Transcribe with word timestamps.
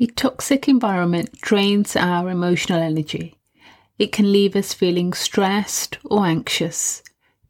A 0.00 0.06
toxic 0.06 0.66
environment 0.66 1.40
drains 1.40 1.94
our 1.94 2.28
emotional 2.28 2.82
energy. 2.82 3.36
It 3.96 4.10
can 4.10 4.32
leave 4.32 4.56
us 4.56 4.74
feeling 4.74 5.12
stressed 5.12 5.98
or 6.04 6.26
anxious, 6.26 7.00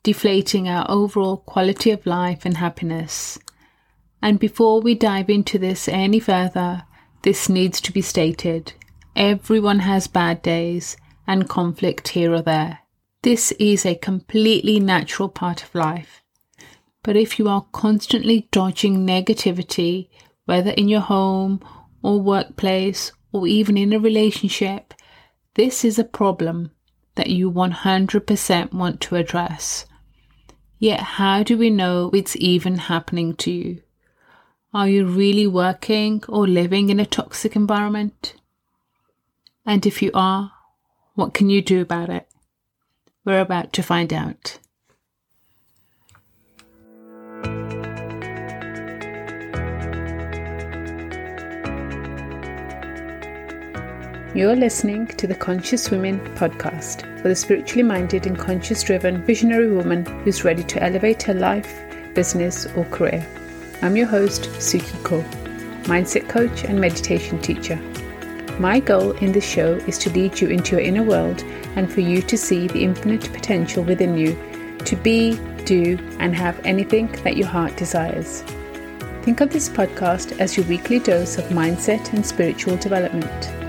deflating 0.02 0.68
our 0.68 0.84
overall 0.90 1.38
quality 1.38 1.90
of 1.90 2.04
life 2.04 2.44
and 2.44 2.58
happiness. 2.58 3.38
And 4.20 4.38
before 4.38 4.82
we 4.82 4.94
dive 4.94 5.30
into 5.30 5.58
this 5.58 5.88
any 5.88 6.20
further, 6.20 6.82
this 7.22 7.48
needs 7.48 7.80
to 7.80 7.92
be 7.92 8.02
stated. 8.02 8.74
Everyone 9.16 9.78
has 9.78 10.06
bad 10.06 10.42
days 10.42 10.98
and 11.26 11.48
conflict 11.48 12.08
here 12.08 12.34
or 12.34 12.42
there. 12.42 12.80
This 13.22 13.52
is 13.52 13.86
a 13.86 13.94
completely 13.94 14.78
natural 14.80 15.30
part 15.30 15.62
of 15.62 15.74
life. 15.74 16.22
But 17.02 17.16
if 17.16 17.38
you 17.38 17.48
are 17.48 17.64
constantly 17.72 18.48
dodging 18.50 19.06
negativity, 19.06 20.08
whether 20.44 20.72
in 20.72 20.90
your 20.90 21.00
home 21.00 21.60
or 22.04 22.20
workplace 22.20 23.10
or 23.32 23.46
even 23.46 23.78
in 23.78 23.94
a 23.94 23.98
relationship, 23.98 24.92
this 25.54 25.84
is 25.84 25.98
a 25.98 26.04
problem 26.04 26.70
that 27.14 27.30
you 27.30 27.50
100% 27.50 28.72
want 28.74 29.00
to 29.00 29.16
address. 29.16 29.86
Yet, 30.78 31.00
how 31.00 31.42
do 31.42 31.56
we 31.56 31.70
know 31.70 32.10
it's 32.12 32.36
even 32.36 32.76
happening 32.76 33.34
to 33.36 33.50
you? 33.50 33.82
Are 34.74 34.88
you 34.88 35.06
really 35.06 35.46
working 35.46 36.22
or 36.28 36.46
living 36.46 36.90
in 36.90 37.00
a 37.00 37.06
toxic 37.06 37.56
environment? 37.56 38.34
And 39.64 39.86
if 39.86 40.02
you 40.02 40.10
are, 40.12 40.52
what 41.14 41.32
can 41.32 41.48
you 41.48 41.62
do 41.62 41.80
about 41.80 42.10
it? 42.10 42.28
We're 43.24 43.40
about 43.40 43.72
to 43.72 43.82
find 43.82 44.12
out. 44.12 44.58
You're 54.34 54.56
listening 54.56 55.06
to 55.06 55.28
the 55.28 55.34
Conscious 55.36 55.92
Women 55.92 56.18
podcast 56.34 57.02
for 57.22 57.28
the 57.28 57.36
spiritually 57.36 57.84
minded 57.84 58.26
and 58.26 58.36
conscious 58.36 58.82
driven 58.82 59.22
visionary 59.22 59.70
woman 59.70 60.04
who's 60.24 60.42
ready 60.42 60.64
to 60.64 60.82
elevate 60.82 61.22
her 61.22 61.34
life, 61.34 61.80
business, 62.14 62.66
or 62.74 62.84
career. 62.86 63.24
I'm 63.80 63.96
your 63.96 64.08
host, 64.08 64.50
Suki 64.58 65.00
Ko, 65.04 65.20
mindset 65.84 66.28
coach 66.28 66.64
and 66.64 66.80
meditation 66.80 67.40
teacher. 67.40 67.76
My 68.58 68.80
goal 68.80 69.12
in 69.18 69.30
this 69.30 69.48
show 69.48 69.74
is 69.86 69.98
to 69.98 70.10
lead 70.10 70.40
you 70.40 70.48
into 70.48 70.72
your 70.72 70.84
inner 70.84 71.04
world 71.04 71.44
and 71.76 71.88
for 71.88 72.00
you 72.00 72.20
to 72.22 72.36
see 72.36 72.66
the 72.66 72.82
infinite 72.82 73.32
potential 73.32 73.84
within 73.84 74.18
you 74.18 74.36
to 74.84 74.96
be, 74.96 75.38
do, 75.64 75.96
and 76.18 76.34
have 76.34 76.60
anything 76.66 77.06
that 77.22 77.36
your 77.36 77.46
heart 77.46 77.76
desires. 77.76 78.42
Think 79.22 79.40
of 79.40 79.52
this 79.52 79.68
podcast 79.68 80.40
as 80.40 80.56
your 80.56 80.66
weekly 80.66 80.98
dose 80.98 81.38
of 81.38 81.44
mindset 81.50 82.12
and 82.12 82.26
spiritual 82.26 82.76
development. 82.78 83.63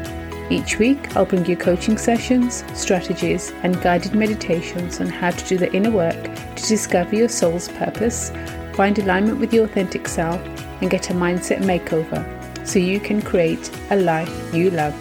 Each 0.49 0.77
week, 0.77 1.15
I'll 1.15 1.25
bring 1.25 1.45
you 1.45 1.57
coaching 1.57 1.97
sessions, 1.97 2.63
strategies, 2.75 3.51
and 3.63 3.81
guided 3.81 4.13
meditations 4.13 5.01
on 5.01 5.07
how 5.07 5.31
to 5.31 5.47
do 5.47 5.57
the 5.57 5.73
inner 5.73 5.89
work 5.89 6.21
to 6.23 6.67
discover 6.67 7.15
your 7.15 7.29
soul's 7.29 7.67
purpose, 7.67 8.31
find 8.73 8.99
alignment 8.99 9.39
with 9.39 9.53
your 9.53 9.65
authentic 9.65 10.07
self, 10.07 10.39
and 10.81 10.91
get 10.91 11.09
a 11.09 11.13
mindset 11.13 11.59
makeover 11.63 12.23
so 12.67 12.77
you 12.77 12.99
can 12.99 13.21
create 13.21 13.71
a 13.89 13.95
life 13.95 14.53
you 14.53 14.69
love. 14.69 14.95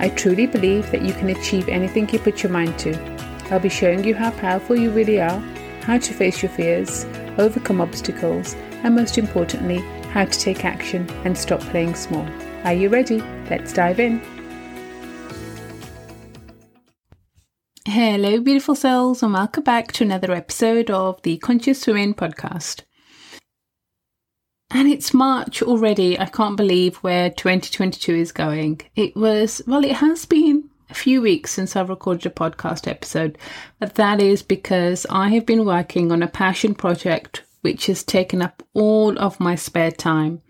I 0.00 0.08
truly 0.08 0.46
believe 0.46 0.90
that 0.90 1.02
you 1.02 1.12
can 1.12 1.28
achieve 1.28 1.68
anything 1.68 2.08
you 2.08 2.18
put 2.18 2.42
your 2.42 2.52
mind 2.52 2.78
to. 2.80 2.98
I'll 3.50 3.60
be 3.60 3.68
showing 3.68 4.02
you 4.02 4.14
how 4.14 4.30
powerful 4.30 4.76
you 4.76 4.90
really 4.90 5.20
are, 5.20 5.40
how 5.82 5.98
to 5.98 6.14
face 6.14 6.42
your 6.42 6.50
fears, 6.50 7.04
overcome 7.36 7.82
obstacles, 7.82 8.54
and 8.82 8.94
most 8.94 9.18
importantly, 9.18 9.78
how 10.08 10.24
to 10.24 10.38
take 10.38 10.64
action 10.64 11.08
and 11.24 11.36
stop 11.36 11.60
playing 11.60 11.94
small. 11.94 12.26
Are 12.64 12.72
you 12.72 12.88
ready? 12.88 13.20
Let's 13.50 13.74
dive 13.74 14.00
in. 14.00 14.33
Hello, 17.94 18.40
beautiful 18.40 18.74
souls, 18.74 19.22
and 19.22 19.34
welcome 19.34 19.62
back 19.62 19.92
to 19.92 20.02
another 20.02 20.32
episode 20.32 20.90
of 20.90 21.22
the 21.22 21.36
Conscious 21.38 21.86
Women 21.86 22.12
podcast. 22.12 22.80
And 24.72 24.88
it's 24.88 25.14
March 25.14 25.62
already. 25.62 26.18
I 26.18 26.24
can't 26.24 26.56
believe 26.56 26.96
where 26.96 27.30
2022 27.30 28.12
is 28.12 28.32
going. 28.32 28.80
It 28.96 29.14
was, 29.14 29.62
well, 29.68 29.84
it 29.84 29.92
has 29.92 30.26
been 30.26 30.70
a 30.90 30.94
few 30.94 31.22
weeks 31.22 31.52
since 31.52 31.76
I've 31.76 31.88
recorded 31.88 32.26
a 32.26 32.30
podcast 32.30 32.88
episode, 32.88 33.38
but 33.78 33.94
that 33.94 34.20
is 34.20 34.42
because 34.42 35.06
I 35.08 35.28
have 35.28 35.46
been 35.46 35.64
working 35.64 36.10
on 36.10 36.20
a 36.20 36.26
passion 36.26 36.74
project 36.74 37.44
which 37.60 37.86
has 37.86 38.02
taken 38.02 38.42
up 38.42 38.64
all 38.72 39.16
of 39.20 39.38
my 39.38 39.54
spare 39.54 39.92
time. 39.92 40.42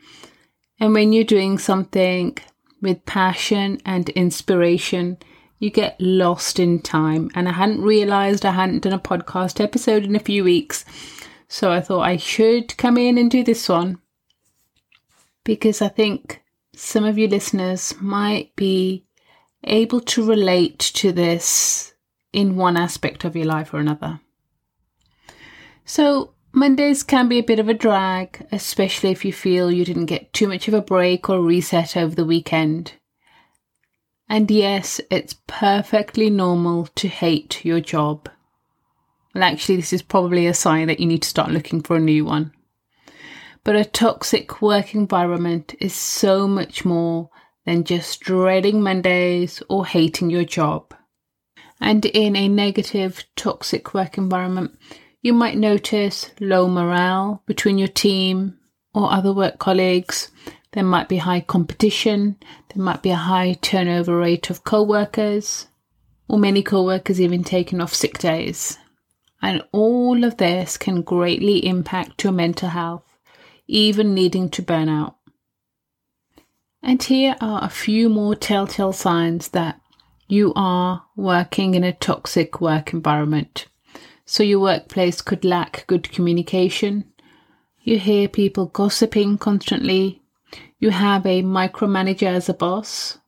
And 0.80 0.94
when 0.94 1.12
you're 1.12 1.24
doing 1.24 1.58
something 1.58 2.38
with 2.80 3.04
passion 3.04 3.82
and 3.84 4.08
inspiration, 4.08 5.18
you 5.64 5.70
get 5.70 6.00
lost 6.00 6.60
in 6.60 6.80
time. 6.80 7.30
And 7.34 7.48
I 7.48 7.52
hadn't 7.52 7.82
realized 7.82 8.44
I 8.44 8.52
hadn't 8.52 8.82
done 8.82 8.92
a 8.92 8.98
podcast 8.98 9.60
episode 9.60 10.04
in 10.04 10.14
a 10.14 10.20
few 10.20 10.44
weeks. 10.44 10.84
So 11.48 11.72
I 11.72 11.80
thought 11.80 12.02
I 12.02 12.18
should 12.18 12.76
come 12.76 12.98
in 12.98 13.18
and 13.18 13.30
do 13.30 13.42
this 13.42 13.68
one 13.68 13.98
because 15.42 15.80
I 15.80 15.88
think 15.88 16.42
some 16.74 17.04
of 17.04 17.18
you 17.18 17.28
listeners 17.28 17.94
might 18.00 18.54
be 18.56 19.06
able 19.64 20.00
to 20.00 20.24
relate 20.24 20.78
to 20.78 21.12
this 21.12 21.94
in 22.32 22.56
one 22.56 22.76
aspect 22.76 23.24
of 23.24 23.36
your 23.36 23.46
life 23.46 23.72
or 23.72 23.78
another. 23.78 24.20
So, 25.84 26.34
Mondays 26.52 27.02
can 27.02 27.28
be 27.28 27.38
a 27.38 27.42
bit 27.42 27.58
of 27.58 27.68
a 27.68 27.74
drag, 27.74 28.46
especially 28.52 29.10
if 29.10 29.24
you 29.24 29.32
feel 29.32 29.70
you 29.70 29.84
didn't 29.84 30.06
get 30.06 30.32
too 30.32 30.48
much 30.48 30.68
of 30.68 30.74
a 30.74 30.80
break 30.80 31.28
or 31.28 31.40
reset 31.40 31.96
over 31.96 32.14
the 32.14 32.24
weekend. 32.24 32.92
And 34.28 34.50
yes, 34.50 35.00
it's 35.10 35.36
perfectly 35.46 36.30
normal 36.30 36.86
to 36.94 37.08
hate 37.08 37.64
your 37.64 37.80
job. 37.80 38.28
Well, 39.34 39.44
actually, 39.44 39.76
this 39.76 39.92
is 39.92 40.02
probably 40.02 40.46
a 40.46 40.54
sign 40.54 40.86
that 40.88 41.00
you 41.00 41.06
need 41.06 41.22
to 41.22 41.28
start 41.28 41.50
looking 41.50 41.82
for 41.82 41.96
a 41.96 42.00
new 42.00 42.24
one. 42.24 42.52
But 43.64 43.76
a 43.76 43.84
toxic 43.84 44.62
work 44.62 44.94
environment 44.94 45.74
is 45.80 45.94
so 45.94 46.46
much 46.46 46.84
more 46.84 47.30
than 47.64 47.84
just 47.84 48.20
dreading 48.20 48.82
Mondays 48.82 49.62
or 49.68 49.86
hating 49.86 50.30
your 50.30 50.44
job. 50.44 50.94
And 51.80 52.04
in 52.04 52.36
a 52.36 52.48
negative, 52.48 53.24
toxic 53.36 53.94
work 53.94 54.16
environment, 54.16 54.78
you 55.22 55.32
might 55.32 55.56
notice 55.56 56.30
low 56.40 56.68
morale 56.68 57.42
between 57.46 57.78
your 57.78 57.88
team 57.88 58.58
or 58.94 59.10
other 59.10 59.32
work 59.32 59.58
colleagues, 59.58 60.30
there 60.74 60.82
might 60.84 61.08
be 61.08 61.18
high 61.18 61.40
competition. 61.40 62.36
There 62.74 62.84
might 62.84 63.00
be 63.00 63.10
a 63.10 63.16
high 63.16 63.52
turnover 63.62 64.16
rate 64.18 64.50
of 64.50 64.64
co-workers 64.64 65.68
or 66.26 66.36
many 66.36 66.64
co-workers 66.64 67.20
even 67.20 67.44
taking 67.44 67.80
off 67.80 67.94
sick 67.94 68.18
days. 68.18 68.76
And 69.40 69.62
all 69.70 70.24
of 70.24 70.36
this 70.38 70.76
can 70.76 71.02
greatly 71.02 71.64
impact 71.64 72.24
your 72.24 72.32
mental 72.32 72.70
health, 72.70 73.04
even 73.68 74.16
leading 74.16 74.50
to 74.50 74.62
burnout. 74.62 75.14
And 76.82 77.00
here 77.00 77.36
are 77.40 77.62
a 77.62 77.70
few 77.70 78.08
more 78.08 78.34
telltale 78.34 78.92
signs 78.92 79.48
that 79.50 79.80
you 80.26 80.52
are 80.56 81.04
working 81.14 81.74
in 81.74 81.84
a 81.84 81.92
toxic 81.92 82.60
work 82.60 82.92
environment. 82.92 83.66
So 84.26 84.42
your 84.42 84.58
workplace 84.58 85.22
could 85.22 85.44
lack 85.44 85.86
good 85.86 86.10
communication. 86.10 87.04
You 87.82 88.00
hear 88.00 88.26
people 88.26 88.66
gossiping 88.66 89.38
constantly, 89.38 90.23
you 90.78 90.90
have 90.90 91.24
a 91.26 91.42
micromanager 91.42 92.26
as 92.26 92.48
a 92.48 92.54
boss. 92.54 93.18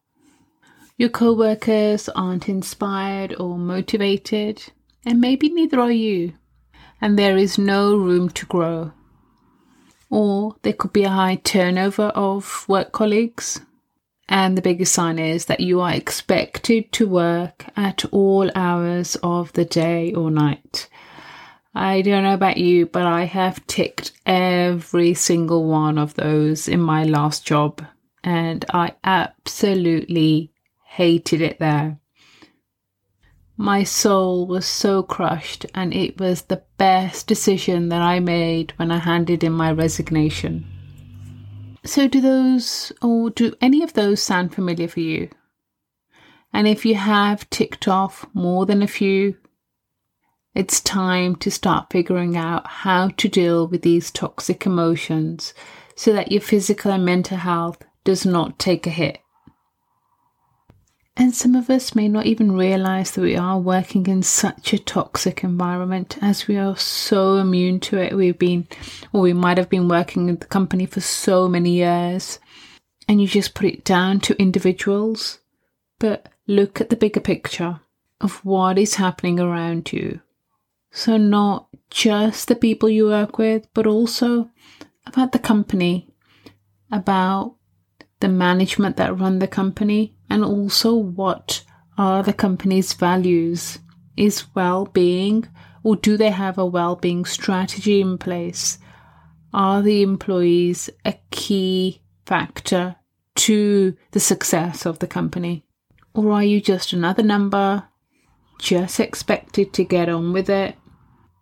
Your 0.99 1.09
co-workers 1.11 2.09
aren't 2.09 2.49
inspired 2.49 3.35
or 3.39 3.59
motivated, 3.59 4.63
and 5.05 5.21
maybe 5.21 5.49
neither 5.49 5.81
are 5.81 5.91
you. 5.91 6.35
And 7.01 7.19
there 7.19 7.37
is 7.37 7.59
no 7.59 7.97
room 7.97 8.31
to 8.31 8.47
grow. 8.47 8.93
Or 10.09 10.57
there 10.63 10.73
could 10.73 10.93
be 10.93 11.05
a 11.05 11.11
high 11.11 11.37
turnover 11.37 12.09
of 12.09 12.67
work 12.69 12.93
colleagues. 12.93 13.61
And 14.29 14.57
the 14.57 14.63
biggest 14.63 14.93
sign 14.93 15.19
is 15.19 15.45
that 15.45 15.61
you 15.61 15.81
are 15.81 15.93
expected 15.93 16.91
to 16.93 17.07
work 17.07 17.67
at 17.77 18.05
all 18.07 18.51
hours 18.55 19.17
of 19.23 19.53
the 19.53 19.65
day 19.65 20.13
or 20.15 20.31
night. 20.31 20.89
I 21.79 22.01
don't 22.01 22.23
know 22.23 22.33
about 22.33 22.57
you, 22.57 22.87
but 22.87 23.05
I 23.05 23.25
have 23.25 23.67
ticked 23.67 24.13
every 24.25 25.13
single 25.13 25.67
one 25.67 25.99
of 25.99 26.15
those 26.15 26.69
in 26.69 26.81
my 26.81 27.05
last 27.05 27.47
job, 27.47 27.85
and 28.25 28.65
I 28.73 28.95
absolutely 29.05 30.55
hated 30.87 31.43
it 31.43 31.59
there. 31.59 31.99
My 33.59 33.85
soul 33.85 34.47
was 34.47 34.65
so 34.65 35.03
crushed, 35.03 35.67
and 35.75 35.93
it 35.93 36.19
was 36.19 36.43
the 36.43 36.63
best 36.79 37.27
decision 37.27 37.91
that 37.91 38.01
I 38.01 38.21
made 38.21 38.73
when 38.79 38.91
I 38.91 38.97
handed 38.97 39.45
in 39.45 39.53
my 39.53 39.71
resignation. 39.71 40.67
So, 41.85 42.09
do 42.09 42.23
those, 42.23 42.91
or 43.03 43.29
do 43.29 43.53
any 43.61 43.83
of 43.83 43.93
those 43.93 44.23
sound 44.23 44.55
familiar 44.55 44.89
for 44.89 45.01
you? 45.01 45.29
And 46.55 46.67
if 46.67 46.87
you 46.87 46.95
have 46.95 47.51
ticked 47.51 47.87
off 47.87 48.25
more 48.33 48.65
than 48.65 48.81
a 48.81 48.87
few, 48.87 49.37
it's 50.57 50.81
time 50.81 51.37
to 51.37 51.51
start 51.51 51.91
figuring 51.91 52.35
out 52.35 52.67
how 52.67 53.09
to 53.09 53.29
deal 53.29 53.67
with 53.67 53.83
these 53.83 54.11
toxic 54.11 54.65
emotions 54.65 55.53
so 55.95 56.15
that 56.15 56.33
your 56.33 56.41
physical 56.41 56.91
and 56.91 57.05
mental 57.05 57.37
health 57.37 57.83
does 58.05 58.25
not 58.25 58.59
take 58.59 58.87
a 58.87 58.91
hit. 58.91 59.19
And 61.15 61.35
some 61.35 61.55
of 61.55 61.69
us 61.69 61.95
may 61.95 62.09
not 62.09 62.25
even 62.25 62.53
realize 62.53 63.11
that 63.11 63.21
we 63.21 63.37
are 63.37 63.59
working 63.59 64.07
in 64.07 64.23
such 64.23 64.73
a 64.73 64.79
toxic 64.79 65.45
environment 65.45 66.17
as 66.23 66.49
we 66.49 66.57
are 66.57 66.77
so 66.77 67.37
immune 67.37 67.81
to 67.81 67.99
it. 67.99 68.15
We've 68.15 68.39
been, 68.39 68.67
or 69.13 69.21
we 69.21 69.35
might 69.35 69.59
have 69.59 69.69
been 69.69 69.89
working 69.89 70.29
in 70.31 70.37
the 70.37 70.47
company 70.47 70.87
for 70.87 71.01
so 71.01 71.49
many 71.49 71.73
years, 71.73 72.39
and 73.09 73.21
you 73.21 73.27
just 73.27 73.55
put 73.55 73.67
it 73.67 73.85
down 73.85 74.21
to 74.21 74.41
individuals. 74.41 75.39
But 75.99 76.31
look 76.47 76.81
at 76.81 76.91
the 76.91 76.97
bigger 76.97 77.21
picture 77.21 77.81
of 78.21 78.43
what 78.45 78.79
is 78.79 78.95
happening 78.95 79.39
around 79.39 79.93
you. 79.93 80.21
So, 80.97 81.19
not 81.19 81.69
just 81.91 82.49
the 82.49 82.57
people 82.57 82.89
you 82.89 83.09
work 83.09 83.37
with, 83.37 83.69
but 83.75 83.87
also 83.87 84.49
about 85.07 85.33
the 85.33 85.39
company, 85.39 86.09
about 86.91 87.57
the 88.21 88.29
management 88.29 88.97
that 88.97 89.19
run 89.21 89.39
the 89.39 89.47
company, 89.47 90.17
and 90.31 90.43
also 90.43 90.95
what 90.95 91.63
are 91.99 92.23
the 92.23 92.33
company's 92.33 92.95
values? 92.95 93.79
Is 94.17 94.47
well 94.55 94.87
being, 94.87 95.47
or 95.83 95.97
do 95.97 96.17
they 96.17 96.31
have 96.31 96.57
a 96.57 96.65
well 96.65 96.97
being 96.97 97.27
strategy 97.27 98.01
in 98.01 98.17
place? 98.17 98.79
Are 99.53 99.83
the 99.83 100.01
employees 100.01 100.89
a 101.05 101.17
key 101.31 102.01
factor 102.25 102.97
to 103.35 103.95
the 104.13 104.21
success 104.21 104.87
of 104.87 105.01
the 105.01 105.07
company? 105.07 105.67
Or 106.15 106.33
are 106.33 106.45
you 106.45 106.63
just 106.63 106.95
another 106.95 107.23
number, 107.23 107.87
just 108.59 108.99
expected 108.99 109.75
to 109.75 109.85
get 109.85 110.09
on 110.09 110.33
with 110.33 110.49
it 110.49 110.75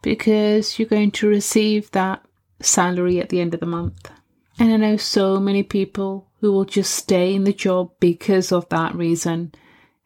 because 0.05 0.79
you're 0.79 0.87
going 0.87 1.11
to 1.11 1.27
receive 1.27 1.91
that 1.93 2.23
salary 2.61 3.21
at 3.21 3.31
the 3.31 3.41
end 3.41 3.55
of 3.55 3.61
the 3.61 3.67
month? 3.67 4.11
And 4.59 4.71
I 4.73 4.77
know 4.77 4.97
so 4.99 5.41
many 5.41 5.63
people 5.63 6.29
who 6.41 6.53
will 6.53 6.67
just 6.67 6.95
stay 6.95 7.35
in 7.35 7.45
the 7.45 7.55
job 7.55 7.91
because 8.01 8.53
of 8.53 8.69
that 8.69 8.95
reason. 8.95 9.55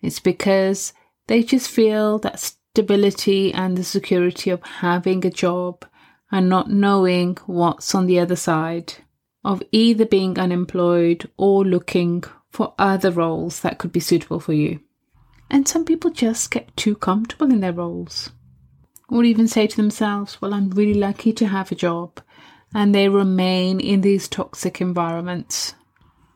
It's 0.00 0.20
because 0.20 0.92
they 1.26 1.42
just 1.42 1.68
feel 1.68 2.20
that 2.20 2.38
stability 2.38 3.52
and 3.52 3.76
the 3.76 3.82
security 3.82 4.50
of 4.50 4.62
having 4.62 5.26
a 5.26 5.30
job 5.30 5.84
and 6.30 6.48
not 6.48 6.70
knowing 6.70 7.36
what's 7.46 7.92
on 7.92 8.06
the 8.06 8.20
other 8.20 8.36
side 8.36 8.94
of 9.44 9.62
either 9.72 10.06
being 10.06 10.38
unemployed 10.38 11.28
or 11.36 11.64
looking 11.64 12.22
for 12.50 12.72
other 12.78 13.10
roles 13.10 13.60
that 13.60 13.78
could 13.78 13.90
be 13.90 14.00
suitable 14.00 14.38
for 14.38 14.52
you. 14.52 14.78
And 15.50 15.66
some 15.66 15.84
people 15.84 16.10
just 16.10 16.52
get 16.52 16.76
too 16.76 16.94
comfortable 16.94 17.50
in 17.50 17.60
their 17.60 17.72
roles. 17.72 18.30
Or 19.08 19.25
even 19.25 19.49
say 19.49 19.66
to 19.66 19.76
themselves, 19.76 20.40
Well, 20.40 20.52
I'm 20.52 20.70
really 20.70 20.94
lucky 20.99 21.32
to 21.34 21.46
have 21.49 21.72
a 21.72 21.76
job. 21.76 22.20
And 22.75 22.94
they 22.94 23.08
remain 23.08 23.81
in 23.81 24.02
these 24.02 24.28
toxic 24.28 24.81
environments 24.81 25.75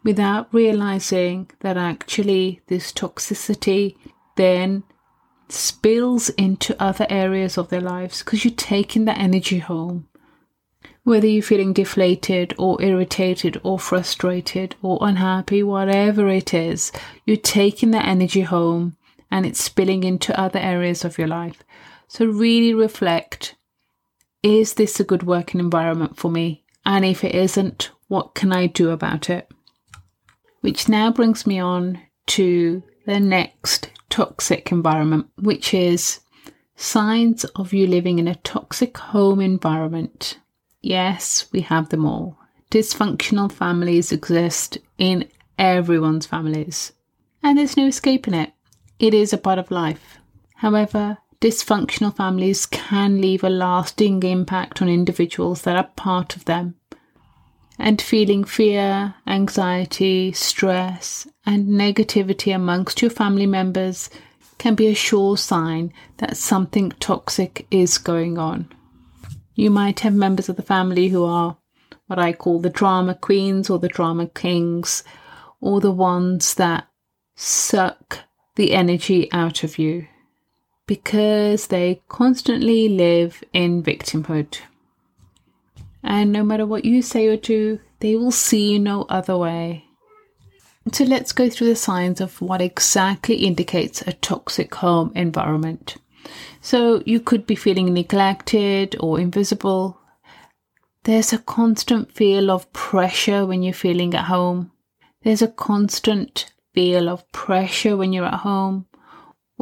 without 0.03 0.53
realizing 0.53 1.51
that 1.61 1.77
actually 1.77 2.61
this 2.67 2.93
toxicity 2.93 3.97
then 4.37 4.83
spills 5.49 6.31
into 6.31 6.81
other 6.83 7.07
areas 7.11 7.59
of 7.59 7.69
their 7.69 7.81
lives 7.81 8.21
because 8.23 8.45
you're 8.45 8.55
taking 8.55 9.05
that 9.05 9.19
energy 9.19 9.59
home. 9.59 10.09
Whether 11.05 11.27
you're 11.27 11.43
feeling 11.43 11.73
deflated 11.73 12.55
or 12.59 12.81
irritated 12.81 13.61
or 13.63 13.79
frustrated 13.79 14.77
or 14.83 14.99
unhappy, 15.01 15.63
whatever 15.63 16.29
it 16.29 16.55
is, 16.55 16.93
you're 17.27 17.37
taking 17.37 17.91
that 17.91 18.07
energy 18.07 18.43
home 18.43 18.97
and 19.31 19.45
it's 19.45 19.63
spilling 19.63 20.05
into 20.05 20.39
other 20.39 20.59
areas 20.59 21.05
of 21.05 21.19
your 21.19 21.29
life. 21.29 21.65
So, 22.15 22.27
really 22.27 22.75
reflect 22.75 23.55
is 24.43 24.75
this 24.75 25.01
a 25.01 25.05
good 25.05 25.23
working 25.23 25.59
environment 25.61 26.19
for 26.19 26.31
me? 26.31 26.63
And 26.85 27.07
if 27.07 27.25
it 27.25 27.35
isn't, 27.35 27.91
what 28.09 28.35
can 28.35 28.53
I 28.53 28.67
do 28.67 28.91
about 28.91 29.31
it? 29.31 29.51
Which 30.61 30.91
now 30.91 31.11
brings 31.11 31.47
me 31.47 31.59
on 31.59 32.03
to 32.27 32.83
the 33.07 33.19
next 33.19 33.89
toxic 34.11 34.71
environment, 34.71 35.29
which 35.39 35.73
is 35.73 36.21
signs 36.77 37.45
of 37.57 37.73
you 37.73 37.87
living 37.87 38.19
in 38.19 38.29
a 38.29 38.35
toxic 38.35 38.99
home 38.99 39.41
environment. 39.41 40.39
Yes, 40.83 41.47
we 41.51 41.63
have 41.63 41.89
them 41.89 42.05
all. 42.05 42.37
Dysfunctional 42.71 43.51
families 43.51 44.13
exist 44.13 44.77
in 44.99 45.31
everyone's 45.59 46.27
families, 46.27 46.93
and 47.43 47.57
there's 47.57 47.79
no 47.79 47.87
escaping 47.87 48.35
it. 48.35 48.53
It 48.99 49.15
is 49.15 49.33
a 49.33 49.39
part 49.39 49.59
of 49.59 49.71
life. 49.71 50.19
However, 50.57 51.17
dysfunctional 51.43 52.17
families 52.17 52.67
can 52.67 53.21
leave 53.21 53.43
a 53.43 53.51
lasting 53.51 54.23
impact 54.23 54.81
on 54.81 54.89
individuals 54.89 55.63
that 55.63 55.77
are 55.77 55.91
part 55.97 56.37
of 56.37 56.45
them 56.45 56.77
and 57.81 58.01
feeling 58.01 58.45
fear, 58.45 59.13
anxiety, 59.27 60.31
stress, 60.31 61.27
and 61.45 61.67
negativity 61.67 62.55
amongst 62.55 63.03
your 63.03 63.11
family 63.11 63.47
members 63.47 64.09
can 64.59 64.77
be 64.77 64.87
a 64.87 64.95
sure 64.95 65.37
sign 65.37 65.93
that 66.19 66.37
something 66.37 66.93
toxic 67.01 67.67
is 67.73 67.99
going 67.99 68.39
on. 68.39 68.73
You 69.57 69.69
might 69.71 70.01
have 70.01 70.15
members 70.15 70.49
of 70.49 70.55
the 70.55 70.63
family 70.63 71.09
who 71.09 71.25
are 71.25 71.59
what 72.07 72.21
I 72.21 72.33
call 72.33 72.61
the 72.61 72.71
drama 72.71 73.17
queens 73.17 73.69
or 73.69 73.81
the 73.81 73.89
drama 73.89 74.29
kings, 74.29 75.03
or 75.61 75.81
the 75.81 75.91
ones 75.91 76.55
that 76.55 76.87
suck 77.35 78.21
the 78.55 78.75
energy 78.75 79.33
out 79.33 79.65
of 79.65 79.79
you 79.79 80.07
because 80.87 81.69
they 81.69 82.03
constantly 82.09 82.89
live 82.89 83.43
in 83.53 83.83
victimhood. 83.83 84.59
And 86.03 86.33
no 86.33 86.43
matter 86.43 86.67
what 86.67 86.85
you 86.85 87.03
say 87.03 87.27
or 87.29 87.37
do, 87.37 87.81
they 88.01 88.17
will 88.17 88.33
see 88.33 88.73
you 88.73 88.79
no 88.79 89.03
other 89.05 89.37
way. 89.37 89.85
So 90.91 91.05
let's 91.05 91.33
go 91.33 91.49
through 91.49 91.69
the 91.69 91.77
signs 91.77 92.21
of 92.21 92.41
what 92.41 92.61
exactly 92.61 93.37
indicates 93.37 94.03
a 94.03 94.13
toxic 94.15 94.75
home 94.75 95.13
environment. 95.15 95.97
So 96.61 97.03
you 97.07 97.21
could 97.21 97.47
be 97.47 97.55
feeling 97.55 97.93
neglected 97.93 98.97
or 98.99 99.21
invisible. 99.21 99.99
There's 101.05 101.33
a 101.33 101.39
constant 101.39 102.13
feel 102.13 102.51
of 102.51 102.73
pressure 102.73 103.47
when 103.47 103.63
you're 103.63 103.75
feeling 103.75 104.15
at 104.15 104.25
home. 104.25 104.73
There's 105.23 105.43
a 105.43 105.49
constant 105.49 106.53
feel 106.75 107.09
of 107.09 107.31
pressure 107.31 107.97
when 107.97 108.13
you're 108.13 108.27
at 108.27 108.41
home. 108.41 108.87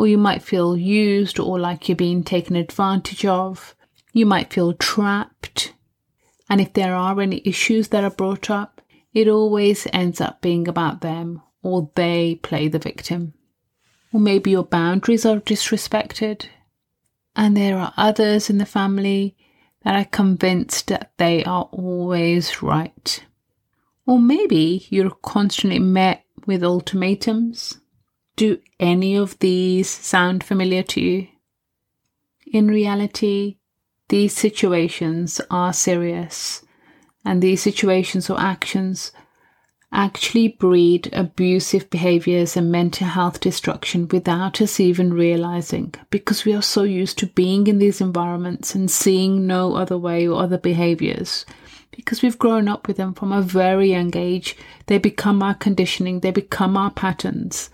Or 0.00 0.08
you 0.08 0.16
might 0.16 0.40
feel 0.42 0.78
used 0.78 1.38
or 1.38 1.58
like 1.58 1.86
you're 1.86 1.94
being 1.94 2.24
taken 2.24 2.56
advantage 2.56 3.26
of. 3.26 3.74
You 4.14 4.24
might 4.24 4.50
feel 4.50 4.72
trapped 4.72 5.74
and 6.48 6.58
if 6.58 6.72
there 6.72 6.94
are 6.94 7.20
any 7.20 7.42
issues 7.44 7.88
that 7.88 8.02
are 8.02 8.10
brought 8.10 8.48
up, 8.48 8.80
it 9.12 9.28
always 9.28 9.86
ends 9.92 10.18
up 10.18 10.40
being 10.40 10.66
about 10.66 11.02
them 11.02 11.42
or 11.62 11.90
they 11.96 12.36
play 12.36 12.66
the 12.66 12.78
victim. 12.78 13.34
Or 14.10 14.20
maybe 14.20 14.52
your 14.52 14.64
boundaries 14.64 15.26
are 15.26 15.38
disrespected 15.38 16.46
and 17.36 17.54
there 17.54 17.76
are 17.76 17.92
others 17.98 18.48
in 18.48 18.56
the 18.56 18.64
family 18.64 19.36
that 19.84 19.96
are 19.96 20.08
convinced 20.08 20.86
that 20.86 21.12
they 21.18 21.44
are 21.44 21.68
always 21.72 22.62
right. 22.62 23.22
Or 24.06 24.18
maybe 24.18 24.86
you're 24.88 25.10
constantly 25.10 25.78
met 25.78 26.24
with 26.46 26.64
ultimatums. 26.64 27.76
Do 28.40 28.58
any 28.78 29.16
of 29.16 29.38
these 29.40 29.90
sound 29.90 30.42
familiar 30.42 30.82
to 30.82 30.98
you? 31.02 31.26
In 32.50 32.68
reality, 32.68 33.58
these 34.08 34.32
situations 34.32 35.42
are 35.50 35.74
serious, 35.74 36.64
and 37.22 37.42
these 37.42 37.60
situations 37.60 38.30
or 38.30 38.40
actions 38.40 39.12
actually 39.92 40.48
breed 40.48 41.10
abusive 41.12 41.90
behaviors 41.90 42.56
and 42.56 42.72
mental 42.72 43.08
health 43.08 43.40
destruction 43.40 44.08
without 44.08 44.62
us 44.62 44.80
even 44.80 45.12
realizing 45.12 45.92
because 46.08 46.46
we 46.46 46.54
are 46.54 46.62
so 46.62 46.82
used 46.82 47.18
to 47.18 47.26
being 47.26 47.66
in 47.66 47.78
these 47.78 48.00
environments 48.00 48.74
and 48.74 48.90
seeing 48.90 49.46
no 49.46 49.74
other 49.74 49.98
way 49.98 50.26
or 50.26 50.42
other 50.42 50.56
behaviors 50.56 51.44
because 51.90 52.22
we've 52.22 52.38
grown 52.38 52.68
up 52.68 52.88
with 52.88 52.96
them 52.96 53.12
from 53.12 53.32
a 53.32 53.42
very 53.42 53.90
young 53.90 54.16
age 54.16 54.56
they 54.86 54.96
become 54.96 55.42
our 55.42 55.52
conditioning 55.52 56.20
they 56.20 56.30
become 56.30 56.74
our 56.74 56.90
patterns 56.90 57.68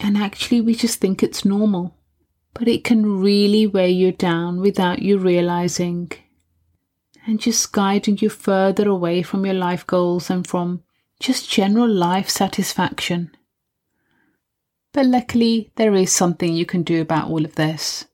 and 0.00 0.16
actually 0.16 0.60
we 0.60 0.74
just 0.74 1.00
think 1.00 1.22
it's 1.22 1.44
normal 1.44 1.94
but 2.54 2.66
it 2.66 2.84
can 2.84 3.20
really 3.20 3.66
weigh 3.66 3.90
you 3.90 4.12
down 4.12 4.60
without 4.60 5.00
you 5.00 5.18
realizing 5.18 6.10
and 7.26 7.40
just 7.40 7.72
guiding 7.72 8.18
you 8.20 8.28
further 8.28 8.88
away 8.88 9.22
from 9.22 9.44
your 9.44 9.54
life 9.54 9.86
goals 9.86 10.30
and 10.30 10.46
from 10.46 10.82
just 11.20 11.50
general 11.50 11.88
life 11.88 12.28
satisfaction. 12.28 13.30
But 14.92 15.06
luckily, 15.06 15.70
there 15.76 15.94
is 15.94 16.12
something 16.12 16.52
you 16.52 16.66
can 16.66 16.82
do 16.82 17.00
about 17.00 17.28
all 17.28 17.44
of 17.44 17.54
this. 17.54 18.06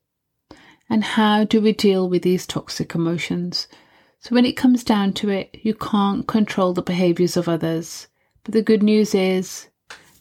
And 0.89 1.03
how 1.03 1.43
do 1.43 1.61
we 1.61 1.73
deal 1.73 2.07
with 2.07 2.21
these 2.21 2.45
toxic 2.45 2.93
emotions? 2.93 3.67
So, 4.19 4.35
when 4.35 4.45
it 4.45 4.57
comes 4.57 4.83
down 4.83 5.13
to 5.13 5.29
it, 5.29 5.57
you 5.63 5.73
can't 5.73 6.27
control 6.27 6.73
the 6.73 6.81
behaviors 6.81 7.37
of 7.37 7.49
others. 7.49 8.07
But 8.43 8.53
the 8.53 8.61
good 8.61 8.83
news 8.83 9.15
is 9.15 9.67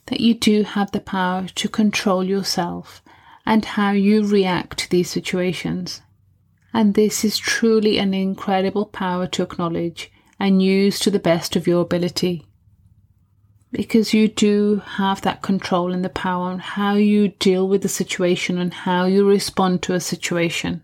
that 0.07 0.21
you 0.21 0.35
do 0.35 0.63
have 0.63 0.91
the 0.93 1.01
power 1.01 1.47
to 1.55 1.69
control 1.69 2.25
yourself 2.25 3.03
and 3.45 3.65
how 3.65 3.91
you 3.93 4.27
react 4.27 4.79
to 4.79 4.91
these 4.91 5.11
situations. 5.11 6.03
And 6.73 6.95
this 6.95 7.25
is 7.25 7.39
truly 7.39 7.99
an 7.99 8.15
incredible 8.15 8.87
power 8.87 9.27
to 9.29 9.43
acknowledge 9.43 10.11
and 10.39 10.63
use 10.63 10.99
to 11.01 11.11
the 11.11 11.19
best 11.19 11.57
of 11.57 11.67
your 11.67 11.83
ability. 11.83 12.45
because 13.73 14.15
you 14.15 14.27
do 14.29 14.83
have 14.85 15.21
that 15.23 15.43
control 15.43 15.93
and 15.93 16.05
the 16.05 16.09
power 16.09 16.45
on 16.45 16.59
how 16.59 16.95
you 16.95 17.29
deal 17.29 17.69
with 17.69 17.83
the 17.83 17.89
situation 17.89 18.59
and 18.59 18.73
how 18.73 19.05
you 19.05 19.29
respond 19.29 19.83
to 19.83 19.93
a 19.93 20.01
situation. 20.01 20.83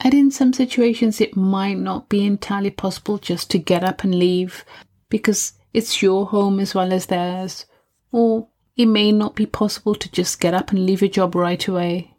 And 0.00 0.12
in 0.12 0.30
some 0.30 0.52
situations, 0.52 1.20
it 1.20 1.36
might 1.36 1.78
not 1.78 2.08
be 2.08 2.26
entirely 2.26 2.70
possible 2.70 3.18
just 3.18 3.50
to 3.52 3.58
get 3.58 3.84
up 3.84 4.02
and 4.04 4.14
leave 4.14 4.64
because 5.08 5.52
it's 5.72 6.02
your 6.02 6.26
home 6.26 6.58
as 6.60 6.74
well 6.74 6.92
as 6.92 7.06
theirs. 7.06 7.66
Or 8.12 8.48
it 8.76 8.86
may 8.86 9.10
not 9.10 9.34
be 9.34 9.46
possible 9.46 9.94
to 9.94 10.10
just 10.12 10.40
get 10.40 10.54
up 10.54 10.70
and 10.70 10.86
leave 10.86 11.00
your 11.00 11.10
job 11.10 11.34
right 11.34 11.66
away. 11.66 12.14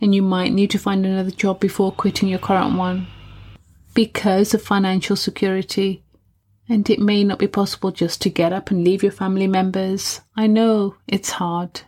And 0.00 0.14
you 0.14 0.22
might 0.22 0.52
need 0.52 0.70
to 0.70 0.78
find 0.78 1.04
another 1.04 1.30
job 1.30 1.60
before 1.60 1.92
quitting 1.92 2.28
your 2.28 2.38
current 2.38 2.76
one 2.76 3.08
because 3.94 4.54
of 4.54 4.62
financial 4.62 5.16
security. 5.16 6.04
And 6.68 6.88
it 6.88 7.00
may 7.00 7.24
not 7.24 7.38
be 7.38 7.48
possible 7.48 7.90
just 7.90 8.22
to 8.22 8.30
get 8.30 8.52
up 8.52 8.70
and 8.70 8.84
leave 8.84 9.02
your 9.02 9.12
family 9.12 9.46
members. 9.46 10.20
I 10.36 10.46
know 10.46 10.96
it's 11.06 11.30
hard. 11.30 11.82